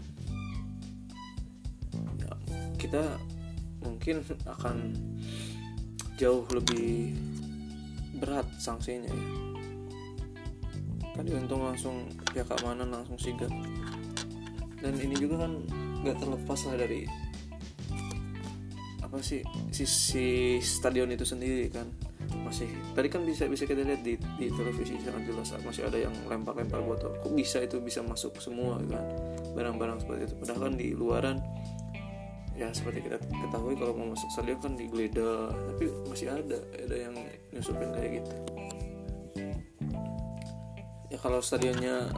ya, 2.21 2.33
kita 2.77 3.17
mungkin 3.85 4.21
akan 4.45 4.77
jauh 6.21 6.45
lebih 6.53 7.17
berat 8.21 8.47
sanksinya 8.57 9.09
ya. 9.09 9.29
Tadi 11.15 11.31
untung 11.31 11.63
langsung 11.63 12.11
pihak 12.35 12.51
keamanan 12.51 12.91
langsung 12.91 13.15
sigap 13.21 13.53
dan 14.85 15.01
ini 15.01 15.17
juga 15.17 15.49
kan 15.49 15.65
nggak 16.05 16.21
terlepas 16.21 16.61
lah 16.69 16.77
dari 16.77 17.09
apa 19.01 19.17
sih 19.25 19.41
sisi 19.73 20.61
stadion 20.61 21.09
itu 21.09 21.25
sendiri 21.25 21.73
kan. 21.73 21.89
Masih 22.45 22.69
tadi 22.93 23.09
kan 23.09 23.25
bisa 23.25 23.49
bisa 23.49 23.65
kita 23.65 23.81
lihat 23.81 24.05
di, 24.05 24.21
di 24.37 24.53
televisi 24.53 25.01
sangat 25.01 25.25
jelas 25.25 25.49
masih 25.65 25.89
ada 25.89 25.97
yang 25.97 26.13
lempar-lempar 26.29 26.85
botol. 26.85 27.17
Kok 27.25 27.33
bisa 27.33 27.65
itu 27.65 27.81
bisa 27.81 28.05
masuk 28.05 28.37
semua 28.45 28.77
kan? 28.85 29.01
Barang-barang 29.57 30.05
seperti 30.05 30.29
itu. 30.29 30.35
Padahal 30.45 30.61
kan 30.69 30.75
di 30.77 30.89
luaran 30.93 31.37
ya 32.55 32.71
seperti 32.71 33.09
kita 33.09 33.17
ketahui 33.19 33.75
kalau 33.81 33.97
mau 33.97 34.13
masuk 34.13 34.29
stadion 34.37 34.61
kan 34.61 34.77
digeledah. 34.77 35.49
Tapi 35.73 35.85
masih 36.13 36.29
ada 36.29 36.59
ada 36.77 36.97
yang 37.09 37.15
nyusupin 37.57 37.89
kayak 37.97 38.11
gitu. 38.21 38.33
Ya 41.09 41.19
kalau 41.23 41.39
stadionnya 41.39 42.11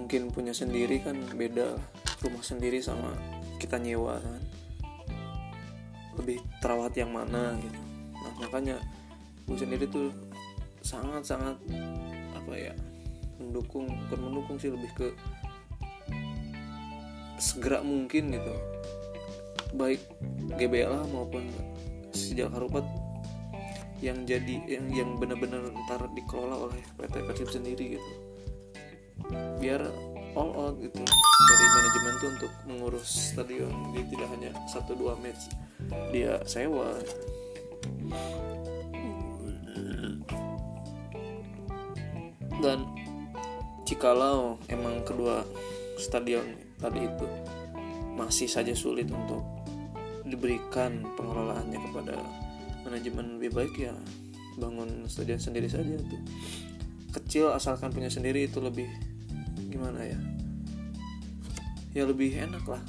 mungkin 0.00 0.32
punya 0.32 0.56
sendiri 0.56 1.04
kan 1.04 1.12
beda 1.36 1.76
rumah 2.24 2.40
sendiri 2.40 2.80
sama 2.80 3.12
kita 3.60 3.76
nyewa 3.76 4.16
kan. 4.16 4.42
Lebih 6.16 6.40
terawat 6.64 6.96
yang 6.96 7.12
mana 7.12 7.52
gitu. 7.60 7.80
Nah 8.16 8.32
makanya 8.40 8.80
gue 9.44 9.56
sendiri 9.60 9.84
tuh 9.92 10.08
sangat 10.80 11.28
sangat 11.28 11.60
apa 12.32 12.52
ya 12.56 12.72
mendukung 13.36 13.84
bukan 14.08 14.20
mendukung 14.24 14.56
sih 14.56 14.72
lebih 14.72 14.88
ke 14.96 15.08
segera 17.36 17.84
mungkin 17.84 18.32
gitu. 18.32 18.54
Baik 19.76 20.00
GBLA 20.56 21.04
maupun 21.12 21.44
sejak 22.16 22.48
Harupat 22.56 22.82
yang 24.00 24.24
jadi 24.24 24.64
yang 24.64 24.88
yang 24.88 25.10
benar-benar 25.20 25.60
ntar 25.84 26.08
dikelola 26.16 26.56
oleh 26.56 26.80
PT 26.96 27.20
Persib 27.28 27.52
sendiri 27.52 28.00
gitu 28.00 28.29
biar 29.58 29.82
all 30.34 30.50
out 30.54 30.76
gitu. 30.78 31.00
Dari 31.40 31.66
manajemen 31.74 32.12
tuh 32.20 32.28
untuk 32.30 32.52
mengurus 32.68 33.08
stadion 33.34 33.72
dia 33.90 34.04
tidak 34.06 34.28
hanya 34.30 34.50
satu 34.70 34.94
dua 34.94 35.18
match 35.18 35.50
dia 36.14 36.38
sewa. 36.46 36.94
Dan 42.60 42.84
jikalau 43.88 44.60
emang 44.68 45.00
kedua 45.02 45.42
stadion 45.96 46.44
tadi 46.76 47.08
itu 47.08 47.26
masih 48.14 48.46
saja 48.46 48.76
sulit 48.76 49.08
untuk 49.08 49.40
diberikan 50.28 51.02
pengelolaannya 51.16 51.80
kepada 51.90 52.20
manajemen 52.84 53.40
lebih 53.40 53.50
baik 53.56 53.74
ya 53.80 53.96
bangun 54.60 55.08
stadion 55.08 55.40
sendiri 55.40 55.66
saja 55.72 55.96
tuh. 55.96 56.20
Kecil 57.10 57.50
asalkan 57.50 57.90
punya 57.90 58.12
sendiri 58.12 58.46
itu 58.46 58.60
lebih 58.62 58.86
gimana 59.70 60.02
ya? 60.02 60.18
Ya 61.94 62.04
lebih 62.04 62.34
enak 62.34 62.66
lah. 62.66 62.82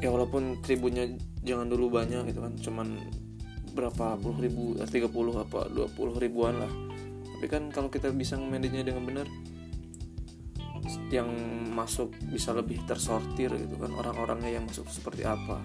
Ya 0.00 0.12
walaupun 0.12 0.60
tribunnya 0.60 1.08
jangan 1.40 1.68
dulu 1.72 1.88
banyak 1.92 2.32
gitu 2.32 2.40
kan 2.44 2.52
cuman 2.60 2.88
berapa 3.72 4.20
puluh 4.20 4.38
ribu 4.44 4.62
eh, 4.76 4.88
tiga 4.88 5.08
puluh 5.08 5.32
apa 5.40 5.68
dua 5.72 5.88
puluh 5.92 6.16
ribuan 6.20 6.60
lah. 6.60 6.72
Tapi 7.36 7.46
kan 7.48 7.72
kalau 7.72 7.88
kita 7.88 8.12
bisa 8.12 8.36
manajenya 8.36 8.92
dengan 8.92 9.08
benar 9.08 9.26
yang 11.10 11.28
masuk 11.72 12.12
bisa 12.28 12.52
lebih 12.52 12.82
tersortir 12.84 13.50
gitu 13.56 13.76
kan 13.80 13.92
orang-orangnya 13.96 14.60
yang 14.60 14.64
masuk 14.68 14.88
seperti 14.92 15.24
apa. 15.24 15.60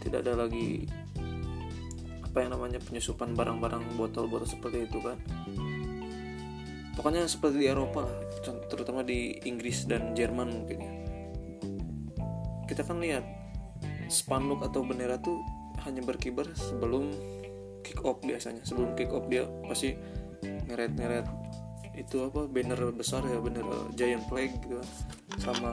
Tidak 0.00 0.20
ada 0.20 0.48
lagi 0.48 0.88
apa 2.20 2.48
yang 2.48 2.56
namanya 2.56 2.80
penyusupan 2.80 3.36
barang-barang 3.36 3.92
botol-botol 4.00 4.48
seperti 4.48 4.88
itu 4.88 4.98
kan 5.04 5.20
pokoknya 6.96 7.24
seperti 7.24 7.64
di 7.64 7.66
Eropa 7.68 8.04
terutama 8.68 9.00
di 9.00 9.40
Inggris 9.48 9.88
dan 9.88 10.12
Jerman 10.12 10.48
mungkin 10.52 10.78
ya 10.80 10.92
kita 12.68 12.88
kan 12.88 13.00
lihat 13.00 13.24
spanduk 14.08 14.64
atau 14.64 14.84
bendera 14.84 15.20
tuh 15.20 15.40
hanya 15.84 16.00
berkibar 16.04 16.48
sebelum 16.56 17.12
kick 17.84 18.00
off 18.06 18.22
biasanya 18.22 18.62
sebelum 18.62 18.94
kick 18.94 19.10
off 19.10 19.26
dia 19.26 19.44
pasti 19.66 19.96
ngeret-ngeret 20.42 21.26
itu 21.92 22.24
apa 22.24 22.48
banner 22.48 22.88
besar 22.96 23.20
ya 23.28 23.36
banner 23.36 23.92
giant 23.92 24.24
flag 24.32 24.48
gitu 24.64 24.80
kan. 24.80 24.88
sama 25.36 25.70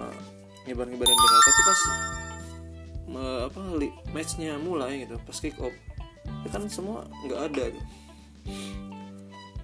ngibar-ngibarin 0.67 1.15
bendera 1.15 1.39
tapi 1.39 1.61
pas 1.63 1.81
me, 3.09 3.23
apa 3.47 3.59
matchnya 4.11 4.59
mulai 4.59 5.07
gitu 5.07 5.15
pas 5.23 5.37
kick 5.39 5.55
off 5.63 5.75
ya 6.43 6.49
kan 6.51 6.67
semua 6.67 7.07
nggak 7.27 7.41
ada 7.53 7.63
gitu. 7.71 7.87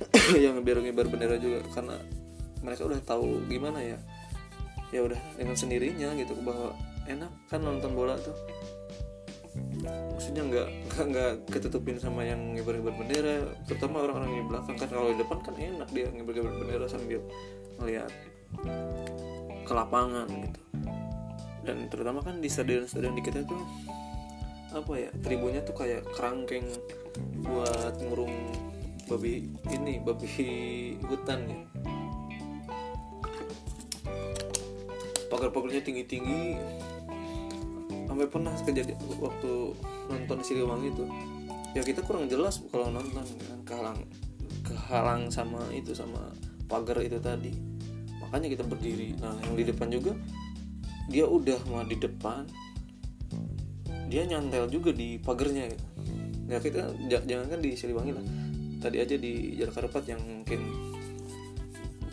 yang 0.44 0.60
biar 0.62 0.82
ngibar 0.82 1.08
bendera 1.08 1.40
juga 1.40 1.64
karena 1.72 1.96
mereka 2.66 2.82
udah 2.88 3.00
tahu 3.06 3.46
gimana 3.48 3.80
ya. 3.82 3.98
Ya 4.94 5.02
udah 5.04 5.20
dengan 5.36 5.58
sendirinya 5.58 6.14
gitu 6.16 6.38
bahwa 6.42 6.74
enak 7.06 7.32
kan 7.52 7.62
nonton 7.62 7.92
bola 7.94 8.16
tuh. 8.20 8.36
Maksudnya 9.86 10.44
nggak 10.44 10.68
nggak 10.92 11.06
nggak 11.12 11.32
ketutupin 11.48 11.96
sama 12.02 12.28
yang 12.28 12.56
ngibar-ngibar 12.56 12.96
bendera 12.96 13.36
terutama 13.70 14.04
orang-orang 14.04 14.32
di 14.36 14.44
belakang 14.48 14.75
kan. 14.75 14.90
Kalau 14.92 15.10
di 15.14 15.20
depan 15.20 15.40
kan 15.44 15.56
enak 15.56 15.90
dia 15.92 16.08
ngibar-ngibar 16.12 16.54
bendera 16.60 16.86
sambil 16.90 17.22
melihat 17.80 18.12
ke 19.66 19.74
lapangan 19.74 20.28
gitu. 20.28 20.62
Dan 21.66 21.90
terutama 21.90 22.22
kan 22.22 22.38
di 22.44 22.50
stadion-stadion 22.52 23.18
di 23.18 23.24
kita 23.25 23.42
tuh 23.42 23.62
apa 24.75 24.92
ya 25.00 25.10
tribunnya 25.24 25.64
tuh 25.64 25.72
kayak 25.72 26.04
kerangkeng 26.14 26.68
buat 27.48 27.96
ngurung 28.04 28.36
babi 29.05 29.53
ini 29.69 30.01
babi 30.01 30.27
hutan 31.05 31.39
ya. 31.45 31.59
Pagar-pagarnya 35.29 35.81
tinggi-tinggi. 35.85 36.57
Sampai 38.05 38.31
pernah 38.31 38.53
kejadian 38.63 38.97
waktu 39.19 39.75
nonton 40.07 40.38
Siliwangi 40.41 40.89
itu. 40.93 41.05
Ya 41.75 41.83
kita 41.83 42.01
kurang 42.01 42.31
jelas 42.31 42.63
kalau 42.71 42.89
nonton 42.89 43.25
kan. 43.25 43.59
Kehalang 43.65 44.00
kehalang 44.65 45.29
sama 45.29 45.62
itu 45.69 45.93
sama 45.93 46.33
pagar 46.65 47.01
itu 47.05 47.21
tadi. 47.21 47.53
Makanya 48.25 48.47
kita 48.57 48.63
berdiri. 48.65 49.13
Nah 49.21 49.38
yang 49.45 49.53
di 49.53 49.65
depan 49.67 49.88
juga 49.93 50.17
dia 51.12 51.29
udah 51.29 51.59
mau 51.69 51.85
di 51.85 51.97
depan. 52.00 52.47
Dia 54.05 54.25
nyantel 54.25 54.69
juga 54.69 54.93
di 54.93 55.17
pagernya 55.17 55.74
ya 56.45 56.62
kita 56.62 56.93
jangan 57.09 57.50
kan 57.50 57.57
di 57.57 57.74
Siliwangi 57.74 58.13
lah 58.13 58.45
tadi 58.86 59.01
aja 59.01 59.18
di 59.18 59.58
Jakarta 59.58 59.89
Harupat 59.89 60.06
yang 60.06 60.22
mungkin 60.22 60.62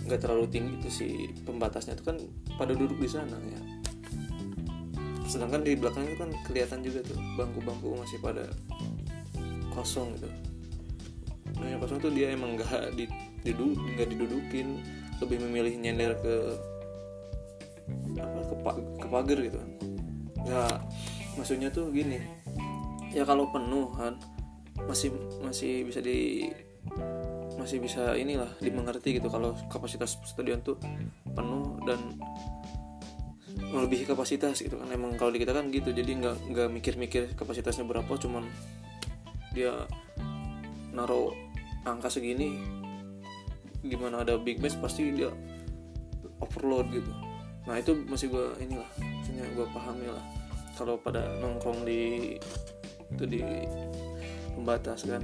nggak 0.08 0.20
terlalu 0.24 0.48
tinggi 0.48 0.80
itu 0.80 0.88
si 0.88 1.08
pembatasnya 1.44 1.92
itu 1.92 2.04
kan 2.08 2.16
pada 2.56 2.72
duduk 2.72 2.96
di 2.96 3.08
sana 3.12 3.36
ya. 3.44 3.60
Sedangkan 5.28 5.60
di 5.60 5.76
belakang 5.76 6.08
itu 6.08 6.16
kan 6.16 6.32
kelihatan 6.48 6.80
juga 6.80 7.04
tuh 7.04 7.20
bangku-bangku 7.36 7.92
masih 7.92 8.16
pada 8.24 8.48
kosong 9.76 10.16
gitu. 10.16 10.32
Nah 11.60 11.76
yang 11.76 11.80
kosong 11.84 12.00
tuh 12.00 12.08
dia 12.08 12.32
emang 12.32 12.56
nggak 12.56 12.96
di 12.96 13.04
nggak 13.44 14.08
didudukin 14.08 14.80
lebih 15.20 15.44
memilih 15.44 15.76
nyender 15.76 16.16
ke 16.24 16.34
apa 18.16 18.40
ke, 18.48 18.54
ke 18.96 19.06
pagar 19.12 19.38
gitu. 19.44 19.60
Kan 19.60 19.70
ya 20.48 20.64
maksudnya 21.36 21.68
tuh 21.68 21.92
gini 21.92 22.16
ya 23.12 23.28
kalau 23.28 23.52
penuh 23.52 23.92
kan 23.92 24.16
masih 24.88 25.12
masih 25.44 25.84
bisa 25.86 26.00
di 26.00 26.48
masih 27.60 27.78
bisa 27.78 28.18
inilah 28.18 28.50
dimengerti 28.58 29.22
gitu 29.22 29.30
kalau 29.30 29.54
kapasitas 29.70 30.18
stadion 30.26 30.58
tuh 30.64 30.80
penuh 31.30 31.78
dan 31.86 32.00
melebihi 33.72 34.04
kapasitas 34.08 34.60
gitu 34.60 34.80
kan. 34.80 34.88
Emang 34.92 35.16
kalau 35.16 35.32
di 35.32 35.40
kita 35.40 35.52
kan 35.54 35.68
gitu 35.70 35.92
jadi 35.92 36.10
nggak 36.18 36.36
nggak 36.52 36.68
mikir-mikir 36.72 37.22
kapasitasnya 37.38 37.84
berapa 37.86 38.10
cuman 38.18 38.44
dia 39.52 39.86
naruh 40.92 41.32
angka 41.84 42.08
segini 42.12 42.60
gimana 43.82 44.22
ada 44.22 44.38
big 44.38 44.62
match 44.62 44.78
pasti 44.78 45.12
dia 45.12 45.30
overload 46.40 46.90
gitu. 46.90 47.12
Nah 47.66 47.78
itu 47.78 47.94
masih 48.06 48.30
gue 48.30 48.46
inilah 48.58 48.90
maksudnya 48.98 49.44
gue 49.54 49.66
pahami 49.70 50.06
lah. 50.10 50.24
Kalau 50.74 50.98
pada 50.98 51.28
nongkrong 51.38 51.84
di 51.84 52.34
itu 53.12 53.24
di 53.28 53.42
pembatas 54.56 55.04
kan 55.06 55.22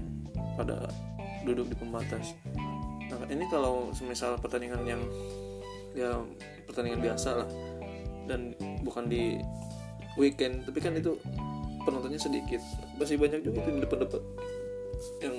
pada 0.59 0.89
duduk 1.47 1.71
di 1.71 1.77
pembatas. 1.79 2.35
Nah 3.09 3.25
ini 3.31 3.45
kalau 3.49 3.95
semisal 3.95 4.37
pertandingan 4.41 4.83
yang 4.85 5.03
ya 5.97 6.21
pertandingan 6.69 7.01
biasa 7.01 7.45
lah 7.45 7.49
dan 8.29 8.53
bukan 8.85 9.09
di 9.09 9.41
weekend 10.21 10.67
tapi 10.69 10.79
kan 10.83 10.93
itu 10.99 11.17
penontonnya 11.87 12.21
sedikit. 12.21 12.61
Masih 13.01 13.17
banyak 13.17 13.41
juga 13.41 13.65
itu 13.65 13.71
di 13.79 13.81
depan-depan 13.87 14.23
yang 15.23 15.37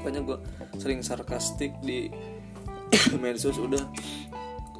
banyak 0.00 0.22
gue 0.24 0.38
sering 0.80 1.04
sarkastik 1.04 1.74
di 1.84 2.08
medsos 3.22 3.58
udah 3.60 3.84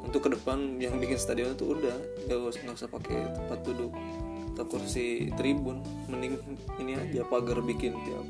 untuk 0.01 0.27
ke 0.27 0.29
depan 0.33 0.81
yang 0.81 0.97
bikin 0.97 1.15
stadion 1.15 1.53
itu 1.53 1.77
udah 1.77 1.95
gak 2.25 2.37
usah 2.41 2.61
nggak 2.65 2.77
usah 2.83 2.89
pakai 2.89 3.19
tempat 3.37 3.59
duduk 3.63 3.91
atau 4.51 4.67
kursi 4.67 5.31
tribun 5.39 5.79
mending 6.11 6.35
ini 6.83 6.99
aja 6.99 7.23
pagar 7.23 7.63
bikin 7.63 7.95
tiap 8.03 8.25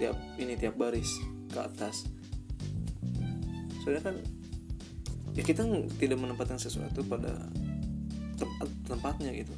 tiap 0.00 0.16
ini 0.40 0.56
tiap 0.56 0.76
baris 0.76 1.20
ke 1.52 1.58
atas. 1.60 2.08
Soalnya 3.84 4.02
kan 4.12 4.16
ya 5.36 5.42
kita 5.44 5.68
tidak 6.00 6.18
menempatkan 6.20 6.56
sesuatu 6.56 7.04
pada 7.04 7.48
tempat 8.36 8.68
tempatnya 8.88 9.30
gitu. 9.36 9.52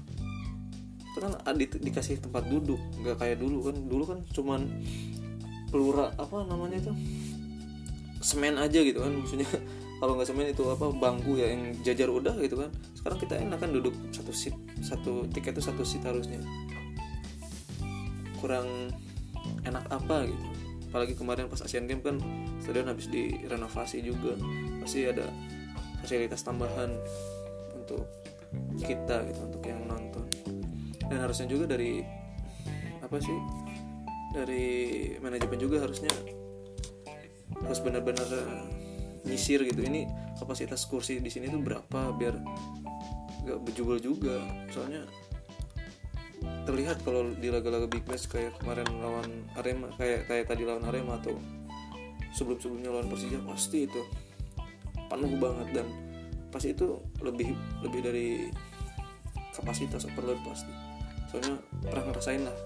Itu 1.15 1.19
kan 1.23 1.33
di, 1.55 1.67
dikasih 1.67 2.23
tempat 2.23 2.47
duduk 2.51 2.79
nggak 3.03 3.19
kayak 3.19 3.39
dulu 3.39 3.71
kan. 3.71 3.77
Dulu 3.87 4.05
kan 4.07 4.19
cuman 4.35 4.61
pelura 5.69 6.11
apa 6.17 6.49
namanya 6.49 6.81
itu 6.81 6.93
semen 8.21 8.59
aja 8.59 8.81
gitu 8.81 9.03
kan. 9.03 9.13
Maksudnya 9.13 9.49
kalau 10.03 10.19
nggak 10.19 10.29
semen 10.29 10.47
itu 10.51 10.65
apa 10.69 10.87
bangku 10.95 11.39
ya 11.39 11.51
yang 11.51 11.75
jajar 11.83 12.09
udah 12.11 12.35
gitu 12.43 12.59
kan. 12.59 12.71
Sekarang 12.95 13.19
kita 13.19 13.35
enak 13.39 13.59
kan 13.59 13.71
duduk 13.71 13.95
satu 14.15 14.33
seat 14.35 14.55
satu 14.83 15.27
tiket 15.31 15.59
itu 15.59 15.63
satu 15.65 15.83
seat 15.83 16.05
harusnya. 16.07 16.41
Kurang 18.39 18.93
enak 19.67 19.85
apa 19.91 20.27
gitu. 20.29 20.45
Apalagi 20.89 21.15
kemarin 21.21 21.53
pas 21.53 21.61
Asian 21.61 21.85
Games 21.85 22.01
kan 22.01 22.17
stadion 22.65 22.89
habis 22.89 23.11
direnovasi 23.11 24.01
juga. 24.01 24.35
Pasti 24.81 25.05
ada 25.05 25.29
fasilitas 26.01 26.41
tambahan 26.47 26.95
untuk 27.77 28.09
kita 28.81 29.27
gitu 29.29 29.41
untuk 29.45 29.63
yang 29.67 29.85
nonton. 29.85 30.25
Dan 31.09 31.19
harusnya 31.25 31.49
juga 31.49 31.77
dari 31.77 32.01
apa 33.03 33.17
sih 33.21 33.37
dari 34.37 34.67
manajemen 35.25 35.57
juga 35.57 35.81
harusnya 35.81 36.13
harus 37.57 37.81
benar-benar 37.81 38.29
nyisir 39.25 39.65
gitu. 39.65 39.81
Ini 39.85 40.09
kapasitas 40.39 40.85
kursi 40.89 41.21
di 41.21 41.31
sini 41.33 41.51
tuh 41.51 41.61
berapa 41.61 42.13
biar 42.17 42.35
gak 43.49 43.59
bejubel 43.65 43.99
juga? 44.01 44.41
Soalnya 44.73 45.05
terlihat 46.69 47.01
kalau 47.03 47.33
di 47.33 47.49
laga-laga 47.49 47.89
big 47.89 48.05
match 48.05 48.29
kayak 48.29 48.55
kemarin 48.61 48.87
lawan 49.01 49.49
Arema 49.57 49.89
kayak 49.97 50.29
kayak 50.29 50.45
tadi 50.53 50.69
lawan 50.69 50.85
Arema 50.85 51.17
atau 51.17 51.35
sebelum-sebelumnya 52.37 52.93
lawan 52.93 53.09
Persija 53.09 53.41
pasti 53.49 53.89
itu 53.89 54.05
penuh 55.09 55.33
banget 55.41 55.81
dan 55.81 55.87
pasti 56.53 56.77
itu 56.77 57.01
lebih 57.25 57.57
lebih 57.81 58.01
dari 58.05 58.29
kapasitas 59.57 60.05
overload 60.07 60.39
pasti. 60.45 60.71
Soalnya 61.33 61.57
pernah 61.85 62.05
ngerasain 62.13 62.43
lah 62.45 62.57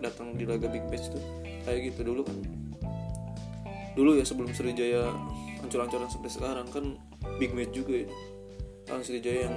datang 0.00 0.38
di 0.38 0.46
laga 0.46 0.70
big 0.70 0.86
match 0.86 1.10
tuh 1.10 1.22
kayak 1.66 1.92
gitu. 1.92 2.06
Dulu 2.06 2.22
kan 2.22 2.36
dulu 3.96 4.20
ya 4.20 4.24
sebelum 4.28 4.52
Sriwijaya 4.52 5.08
ancur-ancuran 5.64 6.06
sampai 6.12 6.28
sekarang 6.28 6.68
kan 6.68 6.84
big 7.40 7.56
match 7.56 7.72
juga 7.72 8.04
ya. 8.04 8.08
Lawan 8.92 9.02
Sriwijaya 9.02 9.48
yang 9.48 9.56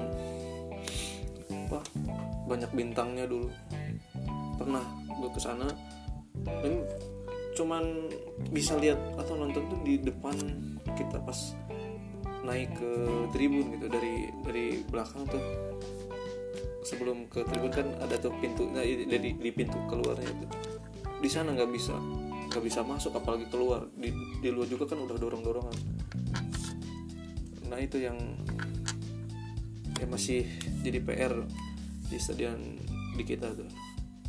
apa 1.69 1.79
banyak 2.47 2.71
bintangnya 2.71 3.27
dulu. 3.27 3.51
Pernah 4.55 4.83
gue 5.11 5.29
ke 5.35 5.39
sana 5.43 5.67
dan 6.63 6.87
cuman 7.59 7.83
bisa 8.55 8.79
lihat 8.79 8.97
atau 9.19 9.35
nonton 9.35 9.67
tuh 9.67 9.79
di 9.83 9.99
depan 9.99 10.39
kita 10.95 11.19
pas 11.19 11.51
naik 12.47 12.71
ke 12.79 12.91
tribun 13.35 13.75
gitu 13.75 13.91
dari 13.91 14.31
dari 14.47 14.65
belakang 14.87 15.27
tuh. 15.27 15.43
Sebelum 16.87 17.27
ke 17.27 17.43
tribun 17.43 17.69
kan 17.75 17.85
ada 17.99 18.15
tuh 18.15 18.31
pintu 18.39 18.71
nah, 18.71 18.81
dari 18.87 19.35
di 19.35 19.51
pintu 19.51 19.77
keluarnya 19.91 20.31
itu 20.31 20.47
di 21.19 21.27
sana 21.27 21.51
nggak 21.51 21.71
bisa 21.75 21.91
nggak 22.49 22.63
bisa 22.65 22.81
masuk 22.81 23.13
apalagi 23.13 23.45
keluar. 23.47 23.85
Di 23.93 24.09
di 24.41 24.49
luar 24.49 24.65
juga 24.65 24.89
kan 24.89 24.99
udah 24.99 25.17
dorong 25.17 25.45
dorongan 25.45 25.77
nah 27.69 27.77
itu 27.77 28.01
yang 28.01 28.17
ya 30.01 30.09
masih 30.09 30.43
jadi 30.81 30.99
PR 31.05 31.33
di 32.09 32.17
stadion 32.17 32.81
di 33.13 33.23
kita 33.23 33.53
tuh. 33.53 33.69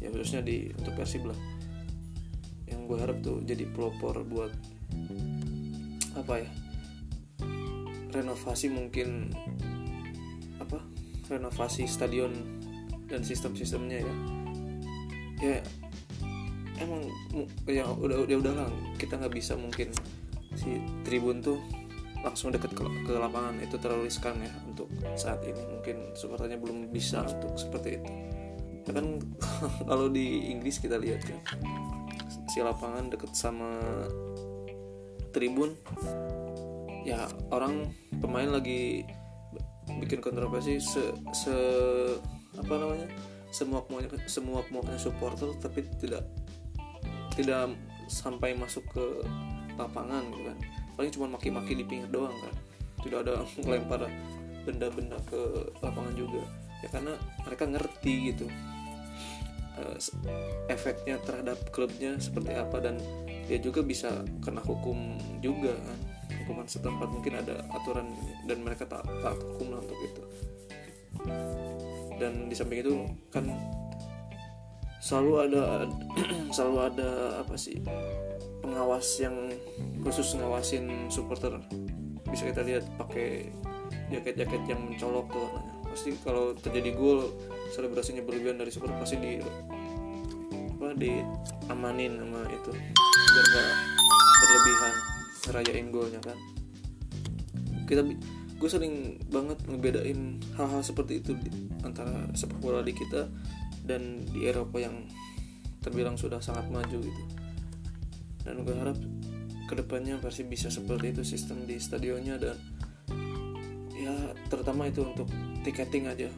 Ya 0.04 0.12
khususnya 0.12 0.44
di 0.44 0.68
untuk 0.76 0.92
Persib 0.92 1.24
lah. 1.24 1.36
Yang 2.68 2.80
gue 2.84 2.98
harap 3.00 3.16
tuh 3.24 3.40
jadi 3.42 3.64
pelopor 3.72 4.20
buat 4.28 4.52
apa 6.14 6.42
ya 6.42 6.50
renovasi 8.10 8.66
mungkin 8.66 9.30
apa 10.58 10.82
renovasi 11.30 11.86
stadion 11.88 12.34
dan 13.08 13.24
sistem-sistemnya 13.24 14.04
ya. 14.04 14.14
Ya 15.40 15.56
emang 16.80 17.06
ya 17.68 17.84
udah 17.86 18.24
udah 18.24 18.36
udah 18.40 18.52
lah 18.56 18.68
kita 18.96 19.20
nggak 19.20 19.34
bisa 19.36 19.54
mungkin 19.54 19.92
si 20.56 20.80
tribun 21.06 21.44
tuh 21.44 21.60
langsung 22.20 22.52
deket 22.52 22.76
ke, 22.76 22.82
ke 22.84 23.12
lapangan 23.16 23.56
itu 23.64 23.80
terlalu 23.80 24.08
riskan 24.08 24.36
ya 24.40 24.52
untuk 24.68 24.88
saat 25.16 25.40
ini. 25.44 25.60
Mungkin 25.78 26.12
supporternya 26.12 26.60
belum 26.60 26.92
bisa 26.92 27.24
untuk 27.24 27.56
seperti 27.56 27.96
itu. 27.96 28.12
Ya 28.88 28.92
kan 28.92 29.06
kalau 29.88 30.12
di 30.12 30.52
Inggris 30.52 30.80
kita 30.80 31.00
lihat 31.00 31.24
kan 31.24 31.40
si 32.50 32.60
lapangan 32.60 33.08
deket 33.14 33.32
sama 33.32 33.78
tribun 35.30 35.78
ya 37.06 37.30
orang 37.54 37.86
pemain 38.18 38.50
lagi 38.50 39.06
bikin 40.02 40.18
kontroversi 40.18 40.82
se, 40.82 41.14
se 41.30 41.56
apa 42.58 42.74
namanya 42.74 43.06
semua 43.50 43.82
semua 44.26 44.62
semuanya 44.66 44.98
supporter 44.98 45.54
tapi 45.62 45.86
tidak 46.02 46.26
tidak 47.40 47.72
sampai 48.10 48.52
masuk 48.52 48.84
ke 48.92 49.04
lapangan 49.80 50.22
gitu 50.28 50.42
kan. 50.52 50.58
Paling 50.98 51.12
cuma 51.16 51.26
maki-maki 51.32 51.72
di 51.78 51.84
pinggir 51.86 52.10
doang 52.12 52.34
kan. 52.36 52.54
Tidak 53.00 53.18
ada 53.24 53.40
melempar 53.64 54.04
benda-benda 54.68 55.16
ke 55.24 55.40
lapangan 55.80 56.14
juga. 56.14 56.44
Ya 56.80 56.88
karena 56.92 57.12
mereka 57.44 57.64
ngerti 57.68 58.14
gitu 58.32 58.46
uh, 59.80 59.96
efeknya 60.68 61.20
terhadap 61.24 61.58
klubnya 61.72 62.16
seperti 62.16 62.56
apa 62.56 62.80
dan 62.80 62.96
dia 63.48 63.58
juga 63.58 63.82
bisa 63.82 64.22
kena 64.44 64.62
hukum 64.62 65.18
juga 65.40 65.74
kan. 65.74 65.98
Hukuman 66.44 66.66
setempat 66.66 67.08
mungkin 67.10 67.34
ada 67.42 67.66
aturan 67.74 68.14
dan 68.46 68.58
mereka 68.62 68.86
tak 68.86 69.02
tak 69.22 69.34
hukum 69.38 69.80
untuk 69.80 69.98
itu. 69.98 70.22
Dan 72.20 72.46
di 72.46 72.54
samping 72.54 72.80
itu 72.84 72.94
kan 73.32 73.48
selalu 75.00 75.32
ada 75.48 75.88
selalu 76.54 76.78
ada 76.92 77.10
apa 77.40 77.56
sih 77.56 77.80
pengawas 78.60 79.18
yang 79.18 79.34
khusus 80.04 80.36
ngawasin 80.36 81.08
supporter. 81.08 81.56
Bisa 82.28 82.46
kita 82.46 82.62
lihat 82.62 82.84
pakai 83.00 83.50
jaket-jaket 84.12 84.62
yang 84.68 84.80
mencolok 84.86 85.26
tuh 85.32 85.40
warnanya. 85.48 85.74
Pasti 85.90 86.14
kalau 86.22 86.54
terjadi 86.54 86.94
gol 86.94 87.34
selebrasinya 87.74 88.22
berlebihan 88.22 88.60
dari 88.60 88.70
supporter 88.70 88.94
pasti 89.00 89.16
di 89.18 89.32
apa 90.76 90.94
di 90.94 91.18
amanin 91.72 92.20
sama 92.20 92.46
itu. 92.46 92.70
Biar 92.70 93.46
gak 93.50 93.68
berlebihan 94.40 94.94
ngerayain 95.48 95.88
golnya 95.90 96.20
kan. 96.22 96.38
Kita 97.88 98.06
gue 98.60 98.68
sering 98.68 99.16
banget 99.32 99.56
ngebedain 99.64 100.36
hal-hal 100.54 100.84
seperti 100.84 101.24
itu 101.24 101.32
antara 101.80 102.28
sepak 102.36 102.60
bola 102.60 102.84
di 102.84 102.92
kita 102.92 103.24
dan 103.90 104.22
di 104.30 104.46
Eropa 104.46 104.78
yang 104.78 105.10
terbilang 105.82 106.14
sudah 106.14 106.38
sangat 106.38 106.70
maju 106.70 106.98
gitu. 107.02 107.22
Dan 108.46 108.62
gue 108.62 108.76
harap 108.76 108.98
ke 109.66 109.74
depannya 109.74 110.18
pasti 110.22 110.46
bisa 110.46 110.70
seperti 110.70 111.14
itu 111.14 111.22
sistem 111.26 111.66
di 111.66 111.78
stadionnya 111.78 112.38
dan 112.38 112.56
ya 113.94 114.14
terutama 114.48 114.86
itu 114.86 115.02
untuk 115.02 115.26
tiketing 115.66 116.06
aja. 116.06 116.30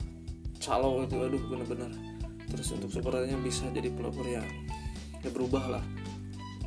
Calo 0.63 1.05
itu 1.05 1.17
aduh 1.21 1.43
bener-bener. 1.51 1.93
Terus 2.49 2.69
untuk 2.73 2.89
supporternya 2.93 3.37
bisa 3.41 3.69
jadi 3.73 3.93
pelopor 3.93 4.25
yang 4.25 4.45
ya 5.21 5.31
berubah 5.31 5.79
lah. 5.79 5.85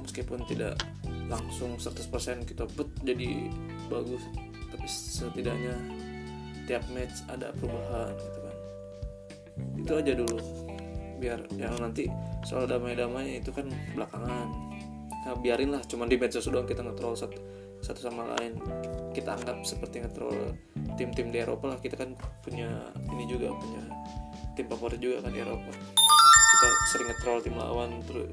Meskipun 0.01 0.45
tidak 0.45 0.77
langsung 1.25 1.81
100% 1.81 2.45
kita 2.45 2.69
bet 2.77 2.89
jadi 3.01 3.49
bagus 3.89 4.21
tapi 4.69 4.85
setidaknya 4.85 5.73
tiap 6.69 6.85
match 6.93 7.25
ada 7.29 7.53
perubahan 7.55 8.13
gitu 8.17 8.39
kan. 8.41 8.55
Itu 9.79 9.91
aja 10.01 10.11
dulu 10.17 10.64
biar 11.17 11.47
yang 11.56 11.75
nanti 11.80 12.08
soal 12.45 12.67
damai-damai 12.69 13.39
itu 13.41 13.51
kan 13.51 13.67
belakangan. 13.95 14.47
Nah, 15.25 15.34
biarin 15.41 15.73
lah 15.73 15.82
cuman 15.88 16.06
di 16.06 16.21
medsos 16.21 16.45
doang 16.45 16.69
kita 16.69 16.86
ngetrol 16.86 17.17
satu, 17.17 17.38
satu 17.82 17.99
sama 17.99 18.38
lain. 18.38 18.62
Kita 19.15 19.34
anggap 19.34 19.65
seperti 19.65 20.06
ngetrol 20.06 20.54
tim-tim 20.95 21.34
di 21.34 21.41
Eropa 21.41 21.75
lah 21.75 21.80
kita 21.82 21.97
kan 21.97 22.13
punya 22.45 22.69
ini 23.10 23.25
juga 23.25 23.51
punya 23.51 23.84
tim 24.54 24.69
favorit 24.69 25.01
juga 25.01 25.25
kan 25.25 25.32
di 25.34 25.41
Eropa. 25.41 25.71
Kita 26.45 26.67
sering 26.93 27.08
ngetrol 27.10 27.38
tim 27.41 27.56
lawan 27.58 27.91
terus 28.06 28.30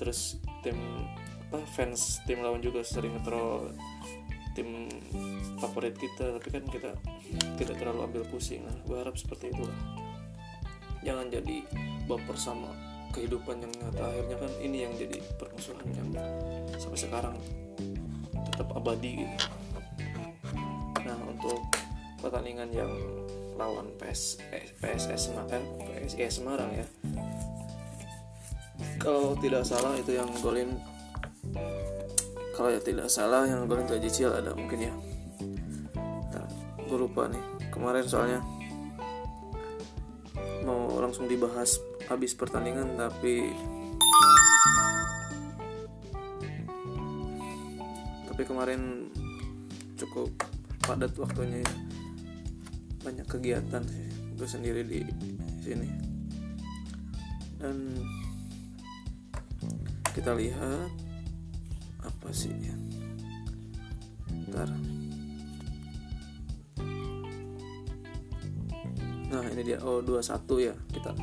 terus 0.00 0.20
tim 0.64 0.78
apa 1.50 1.66
fans 1.66 2.22
tim 2.24 2.40
lawan 2.40 2.62
juga 2.62 2.80
sering 2.86 3.10
ngetrol 3.18 3.74
tim 4.54 4.86
favorit 5.58 5.94
kita 5.98 6.38
tapi 6.38 6.48
kan 6.50 6.64
kita 6.66 6.90
tidak 7.58 7.76
terlalu 7.78 8.06
ambil 8.06 8.22
pusing 8.30 8.62
nah 8.64 8.74
gue 8.86 8.96
harap 8.98 9.14
seperti 9.18 9.50
itulah 9.50 9.76
jangan 11.00 11.26
jadi 11.32 11.64
baper 12.04 12.36
sama 12.36 12.70
kehidupan 13.10 13.62
yang 13.62 13.72
nyata. 13.78 14.02
Akhirnya 14.06 14.36
kan 14.38 14.52
ini 14.62 14.78
yang 14.86 14.92
jadi 14.94 15.18
permusuhan 15.38 15.86
yang 15.94 16.10
sampai 16.78 16.98
sekarang 16.98 17.36
tetap 18.50 18.68
abadi 18.76 19.26
gitu. 19.26 19.36
Nah 21.04 21.18
untuk 21.26 21.58
pertandingan 22.20 22.70
yang 22.70 22.92
lawan 23.60 23.92
PS 24.00 24.40
eh, 24.56 24.72
PSS 24.80 25.32
Semarang 25.32 25.64
eh, 25.84 26.00
PSIS 26.06 26.40
Semarang 26.40 26.70
ya. 26.72 26.86
Kalau 29.00 29.36
tidak 29.40 29.64
salah 29.64 29.96
itu 29.96 30.16
yang 30.16 30.28
golin 30.40 30.76
kalau 32.52 32.68
ya 32.68 32.80
tidak 32.84 33.08
salah 33.08 33.48
yang 33.48 33.64
golin 33.64 33.88
itu 33.88 33.96
Ajicil 33.96 34.30
ada 34.36 34.52
mungkin 34.52 34.84
ya. 34.84 34.94
Nah, 36.36 36.44
gue 36.76 36.98
lupa 37.00 37.24
nih. 37.32 37.40
Kemarin 37.72 38.04
soalnya 38.04 38.44
mau 40.66 41.00
langsung 41.00 41.26
dibahas 41.26 41.80
habis 42.08 42.36
pertandingan 42.36 42.96
tapi 42.98 43.52
tapi 48.30 48.42
kemarin 48.44 49.12
cukup 50.00 50.32
padat 50.80 51.12
waktunya 51.20 51.60
ya. 51.60 51.72
banyak 53.04 53.26
kegiatan 53.28 53.84
sih 53.84 54.10
gue 54.40 54.48
sendiri 54.48 54.80
di 54.88 55.04
sini. 55.60 55.84
Dan 57.60 57.92
kita 60.16 60.32
lihat 60.32 60.88
apa 62.00 62.28
sih 62.32 62.48
ya. 62.48 62.72
Ntar 64.48 64.72
dia 69.70 69.78
oh 69.86 70.02
21 70.02 70.66
ya. 70.66 70.74
Kita 70.90 71.14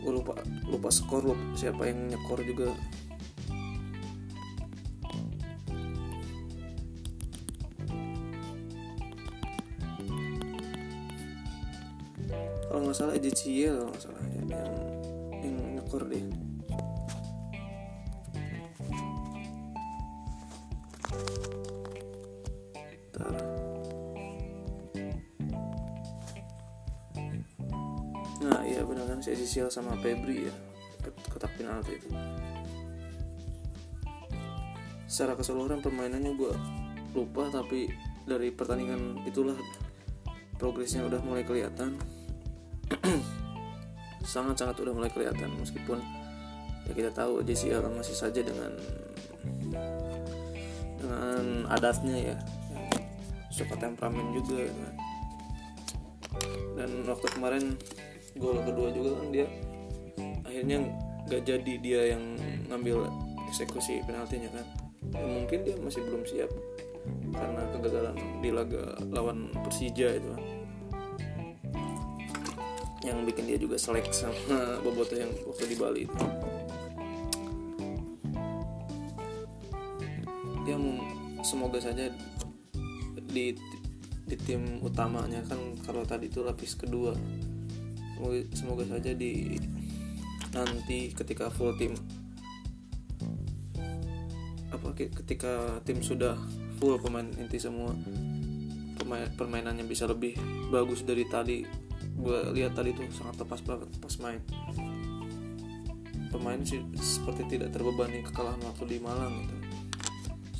gue 0.00 0.12
lupa 0.16 0.32
lupa 0.64 0.88
skor 0.88 1.28
lupa 1.28 1.44
siapa 1.52 1.84
yang 1.84 2.08
nyekor 2.08 2.40
juga. 2.40 2.72
Kalau 12.70 12.86
nggak 12.86 12.96
salah 12.96 13.12
EJCL 13.18 13.76
kalau 13.76 13.90
nggak 13.92 14.04
salah 14.08 14.22
ya, 14.24 14.40
yang 14.40 14.72
yang 15.44 15.56
nyekor 15.76 16.06
deh 16.08 16.49
EJCL 29.50 29.66
sama 29.66 29.98
Febri 29.98 30.46
ya 30.46 30.54
kotak 31.26 31.50
penalti 31.58 31.98
itu. 31.98 32.06
Secara 35.10 35.34
keseluruhan 35.34 35.82
permainannya 35.82 36.38
gue 36.38 36.54
lupa 37.18 37.50
tapi 37.50 37.90
dari 38.30 38.54
pertandingan 38.54 39.26
itulah 39.26 39.58
progresnya 40.54 41.02
udah 41.02 41.18
mulai 41.26 41.42
kelihatan. 41.42 41.98
Sangat-sangat 44.22 44.78
udah 44.86 44.94
mulai 44.94 45.10
kelihatan 45.10 45.50
meskipun 45.58 45.98
ya 46.86 46.94
kita 46.94 47.10
tahu 47.10 47.42
JCL 47.42 47.90
masih 47.90 48.14
saja 48.14 48.46
dengan 48.46 48.70
dengan 50.94 51.66
adatnya 51.74 52.16
ya. 52.22 52.36
Suka 53.50 53.74
temperamen 53.74 54.30
juga 54.30 54.62
gitu 54.62 54.78
kan. 54.78 54.94
dan 56.78 57.02
waktu 57.02 57.26
kemarin 57.34 57.74
gol 58.38 58.58
kedua 58.62 58.88
juga 58.94 59.18
kan 59.18 59.28
dia 59.34 59.46
akhirnya 60.46 60.78
nggak 61.30 61.42
jadi 61.46 61.74
dia 61.78 62.00
yang 62.14 62.22
ngambil 62.66 63.06
eksekusi 63.50 64.02
penaltinya 64.06 64.50
kan. 64.54 64.66
Ya, 65.10 65.24
mungkin 65.26 65.58
dia 65.66 65.74
masih 65.78 66.02
belum 66.06 66.22
siap 66.22 66.50
karena 67.34 67.62
kegagalan 67.74 68.16
di 68.38 68.50
laga 68.52 68.98
lawan 69.10 69.50
Persija 69.66 70.18
itu 70.18 70.28
kan. 70.30 70.42
Yang 73.00 73.18
bikin 73.32 73.44
dia 73.48 73.58
juga 73.58 73.76
selek 73.80 74.12
sama 74.14 74.36
Boboto 74.84 75.18
yang 75.18 75.32
waktu 75.46 75.64
di 75.70 75.76
Bali 75.78 76.00
itu. 76.06 76.18
Dia 80.66 80.76
semoga 81.42 81.78
saja 81.82 82.12
di 83.30 83.54
di 84.30 84.36
tim 84.46 84.78
utamanya 84.78 85.42
kan 85.42 85.58
kalau 85.82 86.06
tadi 86.06 86.30
itu 86.30 86.46
lapis 86.46 86.78
kedua 86.78 87.10
semoga, 88.20 88.38
semoga 88.52 88.84
saja 88.84 89.16
di 89.16 89.56
nanti 90.52 91.08
ketika 91.16 91.48
full 91.48 91.72
tim 91.80 91.96
apa 94.68 94.92
ketika 94.92 95.80
tim 95.88 96.04
sudah 96.04 96.36
full 96.76 97.00
pemain 97.00 97.24
inti 97.40 97.56
semua 97.56 97.96
pemain 99.00 99.24
permainannya 99.32 99.88
bisa 99.88 100.04
lebih 100.04 100.36
bagus 100.68 101.00
dari 101.02 101.24
tadi. 101.24 101.64
Gue 102.20 102.52
lihat 102.52 102.76
tadi 102.76 102.92
tuh 102.92 103.08
sangat 103.08 103.40
lepas 103.40 103.64
banget 103.64 103.88
pas 103.96 104.14
main. 104.20 104.40
Pemain 106.28 106.60
sih 106.60 106.84
seperti 107.00 107.56
tidak 107.56 107.72
terbebani 107.72 108.20
kekalahan 108.20 108.60
waktu 108.60 108.84
di 108.84 108.96
Malang 109.00 109.48
gitu. 109.48 109.56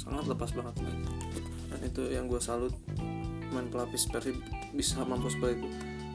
Sangat 0.00 0.24
lepas 0.32 0.50
banget 0.56 0.80
main. 0.80 1.00
Dan 1.68 1.80
itu 1.84 2.02
yang 2.08 2.24
gue 2.26 2.40
salut 2.40 2.72
main 3.52 3.68
pelapis 3.68 4.08
Persib 4.08 4.40
bisa 4.72 5.04
mampu 5.04 5.28
seperti 5.28 5.60
itu 5.60 5.68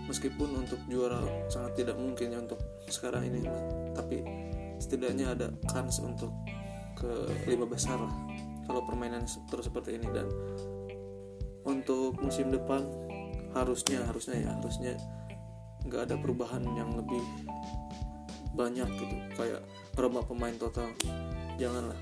meskipun 0.05 0.65
untuk 0.65 0.79
juara 0.85 1.21
sangat 1.49 1.81
tidak 1.85 1.97
mungkin 1.97 2.33
ya 2.33 2.39
untuk 2.41 2.61
sekarang 2.89 3.25
ini 3.25 3.41
tapi 3.93 4.21
setidaknya 4.77 5.33
ada 5.33 5.47
kans 5.71 6.03
untuk 6.03 6.31
ke 6.95 7.11
lima 7.49 7.67
besar 7.67 7.99
lah 7.99 8.15
kalau 8.65 8.81
permainan 8.83 9.25
terus 9.49 9.69
seperti 9.69 9.97
ini. 9.97 10.07
Dan 10.09 10.27
untuk 11.65 12.17
musim 12.21 12.49
depan 12.49 12.85
harusnya 13.55 14.03
harusnya 14.05 14.35
ya 14.41 14.51
harusnya 14.59 14.93
nggak 15.85 16.11
ada 16.11 16.15
perubahan 16.17 16.65
yang 16.75 16.93
lebih 16.97 17.21
banyak 18.57 18.89
gitu. 18.99 19.15
Kayak 19.37 19.61
merubah 19.95 20.23
pemain 20.25 20.55
total. 20.57 20.89
Janganlah. 21.61 21.97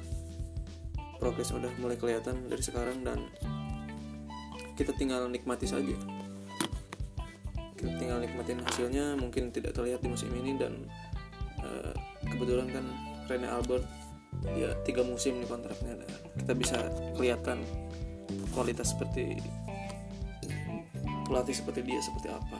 Progres 1.19 1.55
udah 1.55 1.71
mulai 1.79 1.95
kelihatan 1.95 2.51
dari 2.51 2.59
sekarang 2.59 3.05
dan 3.05 3.31
kita 4.75 4.91
tinggal 4.97 5.29
nikmati 5.29 5.69
saja 5.69 5.95
kita 7.83 7.99
tinggal 7.99 8.23
nikmatin 8.23 8.63
hasilnya 8.63 9.19
mungkin 9.19 9.51
tidak 9.51 9.75
terlihat 9.75 9.99
di 9.99 10.07
musim 10.07 10.31
ini 10.31 10.55
dan 10.55 10.87
uh, 11.59 11.91
kebetulan 12.23 12.71
kan 12.71 12.85
Rene 13.27 13.47
Albert 13.51 13.83
ya 14.55 14.71
tiga 14.87 15.03
musim 15.03 15.43
nih 15.43 15.47
kontraknya 15.51 15.99
dan 15.99 16.09
kita 16.39 16.53
bisa 16.55 16.77
kelihatan 17.19 17.59
kualitas 18.55 18.95
seperti 18.95 19.43
pelatih 21.27 21.51
seperti 21.51 21.83
dia 21.83 21.99
seperti 21.99 22.31
apa. 22.31 22.57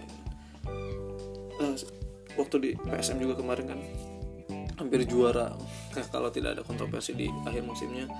Uh, 1.63 1.75
waktu 2.35 2.55
di 2.59 2.69
PSM 2.75 3.23
juga 3.23 3.39
kemarin 3.39 3.65
kan 3.71 3.79
hampir 4.75 5.07
juara 5.07 5.55
nah, 5.95 6.05
kalau 6.13 6.27
tidak 6.33 6.59
ada 6.59 6.63
kontroversi 6.67 7.15
di 7.15 7.31
akhir 7.47 7.63
musimnya. 7.63 8.11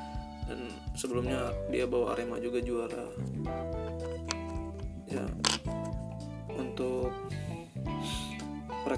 Dan 0.43 0.71
sebelumnya 0.95 1.55
dia 1.71 1.87
bawa 1.87 2.15
Arema 2.15 2.35
juga 2.39 2.59
juara. 2.59 3.07
Ya 5.07 5.23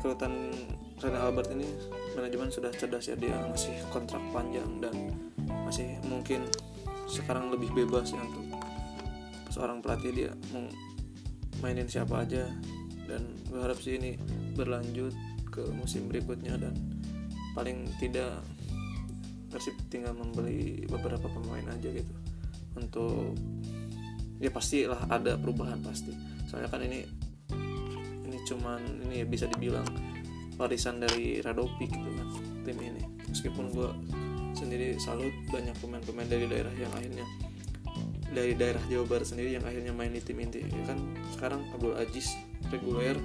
perekrutan 0.06 0.54
Rene 1.02 1.18
Albert 1.18 1.50
ini 1.50 1.66
manajemen 2.14 2.54
sudah 2.54 2.70
cerdas 2.70 3.10
ya 3.10 3.18
dia 3.18 3.42
masih 3.50 3.74
kontrak 3.90 4.22
panjang 4.30 4.78
dan 4.78 4.94
masih 5.66 5.98
mungkin 6.06 6.46
sekarang 7.10 7.50
lebih 7.50 7.74
bebas 7.74 8.14
ya 8.14 8.22
untuk 8.22 8.46
seorang 9.50 9.82
pelatih 9.82 10.14
dia 10.14 10.32
mau 10.54 10.70
mainin 11.66 11.90
siapa 11.90 12.22
aja. 12.22 12.46
Dan 13.10 13.34
berharap 13.50 13.82
sih 13.82 13.98
ini 13.98 14.14
berlanjut 14.54 15.14
ke 15.50 15.66
musim 15.74 16.06
berikutnya 16.06 16.54
dan 16.62 16.78
paling 17.58 17.90
tidak 17.98 18.46
Persib 19.50 19.74
tinggal 19.90 20.14
membeli 20.14 20.86
beberapa 20.86 21.26
pemain 21.26 21.66
aja 21.74 21.90
gitu. 21.90 22.14
Untuk 22.78 23.34
ya 24.38 24.54
pastilah 24.54 25.10
ada 25.10 25.34
perubahan 25.34 25.82
pasti. 25.82 26.14
Soalnya 26.46 26.70
kan 26.70 26.86
ini 26.86 27.10
cuman 28.46 28.80
ini 29.10 29.22
ya 29.22 29.26
bisa 29.26 29.50
dibilang 29.50 29.86
warisan 30.56 31.04
dari 31.04 31.44
Radopik 31.44 31.92
gitu 31.92 32.10
kan 32.16 32.28
tim 32.64 32.78
ini. 32.80 33.04
Meskipun 33.28 33.74
gue 33.74 33.90
sendiri 34.56 34.96
salut 35.02 35.34
banyak 35.52 35.76
pemain-pemain 35.84 36.30
dari 36.30 36.48
daerah 36.48 36.72
yang 36.80 36.92
akhirnya 36.96 37.26
dari 38.32 38.56
daerah 38.56 38.82
Jawa 38.88 39.06
Barat 39.08 39.28
sendiri 39.28 39.56
yang 39.56 39.66
akhirnya 39.68 39.92
main 39.92 40.12
di 40.16 40.24
tim 40.24 40.40
inti. 40.40 40.64
Ya 40.64 40.84
kan 40.88 41.00
sekarang 41.36 41.68
Abdul 41.76 42.00
Aziz 42.00 42.32
reguler 42.72 43.20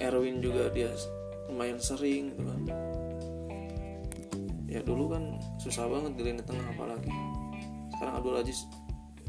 Erwin 0.00 0.40
juga 0.40 0.72
dia 0.72 0.88
lumayan 1.50 1.82
sering 1.82 2.32
gitu 2.32 2.42
kan. 2.46 2.60
Ya 4.70 4.80
dulu 4.86 5.10
kan 5.10 5.36
susah 5.58 5.90
banget 5.90 6.12
di 6.14 6.22
lini 6.30 6.42
tengah 6.46 6.66
apalagi. 6.72 7.10
Sekarang 7.98 8.14
Abdul 8.22 8.36
Aziz 8.38 8.64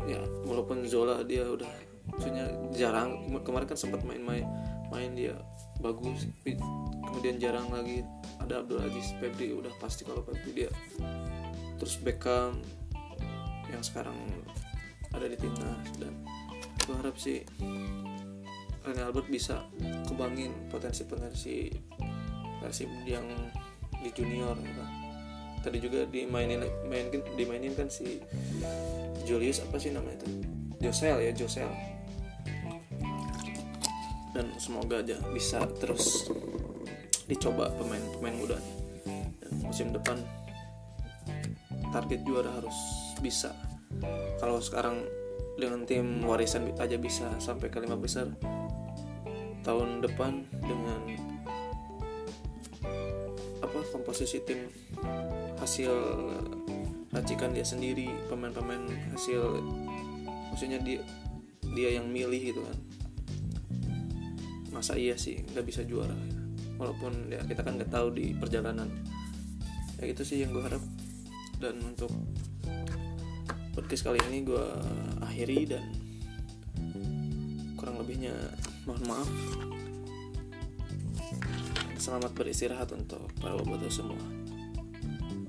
ya 0.05 0.21
walaupun 0.45 0.85
Zola 0.89 1.21
dia 1.25 1.45
udah 1.45 1.69
maksudnya 2.13 2.45
jarang. 2.75 3.25
Kemarin 3.41 3.67
kan 3.67 3.79
sempat 3.79 4.03
main-main 4.03 4.45
main 4.91 5.11
dia. 5.15 5.35
Bagus. 5.79 6.27
Kemudian 7.07 7.39
jarang 7.41 7.71
lagi. 7.71 8.03
Ada 8.41 8.65
Abdul 8.65 8.83
Aziz 8.83 9.13
Febri 9.21 9.53
udah 9.55 9.71
pasti 9.79 10.03
kalau 10.03 10.25
Febri 10.25 10.65
dia 10.65 10.71
terus 11.81 11.97
Beckham 11.97 12.61
yang 13.73 13.81
sekarang 13.81 14.13
ada 15.09 15.25
di 15.25 15.37
timnas. 15.39 15.87
Dan 15.97 16.13
gue 16.85 16.95
harap 16.97 17.17
sih 17.17 17.41
Rene 18.81 19.01
Albert 19.01 19.29
bisa 19.29 19.65
kebangin 20.05 20.53
potensi-potensi 20.69 21.69
versi 22.61 22.85
yang 23.09 23.25
di 24.01 24.09
junior 24.13 24.57
gitu 24.57 25.01
tadi 25.61 25.77
juga 25.77 26.09
dimainin 26.09 26.65
mainin 26.89 27.21
dimainin 27.37 27.73
kan 27.77 27.85
si 27.85 28.17
Julius 29.29 29.61
apa 29.61 29.77
sih 29.77 29.93
namanya 29.93 30.25
itu? 30.25 30.27
Josel 30.81 31.21
ya 31.21 31.31
Josel 31.33 31.69
dan 34.31 34.51
semoga 34.57 35.03
aja 35.03 35.19
bisa 35.31 35.63
terus 35.79 36.31
dicoba 37.27 37.71
pemain-pemain 37.75 38.35
muda 38.35 38.57
dan 39.39 39.51
musim 39.63 39.91
depan 39.91 40.19
target 41.91 42.23
juara 42.23 42.49
harus 42.55 42.75
bisa. 43.19 43.51
Kalau 44.39 44.63
sekarang 44.63 45.03
dengan 45.59 45.83
tim 45.83 46.23
warisan 46.23 46.71
aja 46.79 46.95
bisa 46.95 47.27
sampai 47.37 47.67
ke 47.67 47.83
lima 47.83 47.99
besar 47.99 48.31
tahun 49.61 50.01
depan 50.01 50.41
dengan 50.63 51.01
apa 53.61 53.79
komposisi 53.93 54.41
tim 54.41 54.71
hasil 55.61 55.91
racikan 57.13 57.53
dia 57.53 57.61
sendiri 57.61 58.09
pemain-pemain 58.25 58.89
hasil 59.13 59.61
maksudnya 60.49 60.81
dia 60.81 61.05
dia 61.77 62.01
yang 62.01 62.09
milih 62.09 62.41
gitu 62.55 62.61
kan 62.65 62.77
masa 64.71 64.95
iya 64.95 65.19
sih 65.19 65.43
nggak 65.51 65.67
bisa 65.67 65.83
juara. 65.83 66.15
Walaupun 66.79 67.27
ya 67.29 67.43
kita 67.45 67.61
kan 67.61 67.77
nggak 67.77 67.91
tahu 67.91 68.15
di 68.15 68.33
perjalanan. 68.33 68.89
Ya 70.01 70.09
itu 70.09 70.25
sih 70.25 70.41
yang 70.41 70.49
gue 70.55 70.63
harap. 70.65 70.81
Dan 71.61 71.77
untuk 71.85 72.09
podcast 73.77 74.07
kali 74.07 74.17
ini 74.31 74.47
gue 74.47 74.65
akhiri 75.21 75.69
dan 75.69 75.85
kurang 77.77 78.01
lebihnya 78.01 78.33
mohon 78.89 79.03
maaf. 79.05 79.29
Selamat 82.01 82.33
beristirahat 82.33 82.89
untuk 82.97 83.29
para 83.37 83.53
bobotoh 83.53 83.93
semua. 83.93 84.17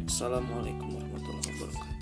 Assalamualaikum 0.05 1.01
warahmatullahi 1.01 1.49
wabarakatuh. 1.49 1.93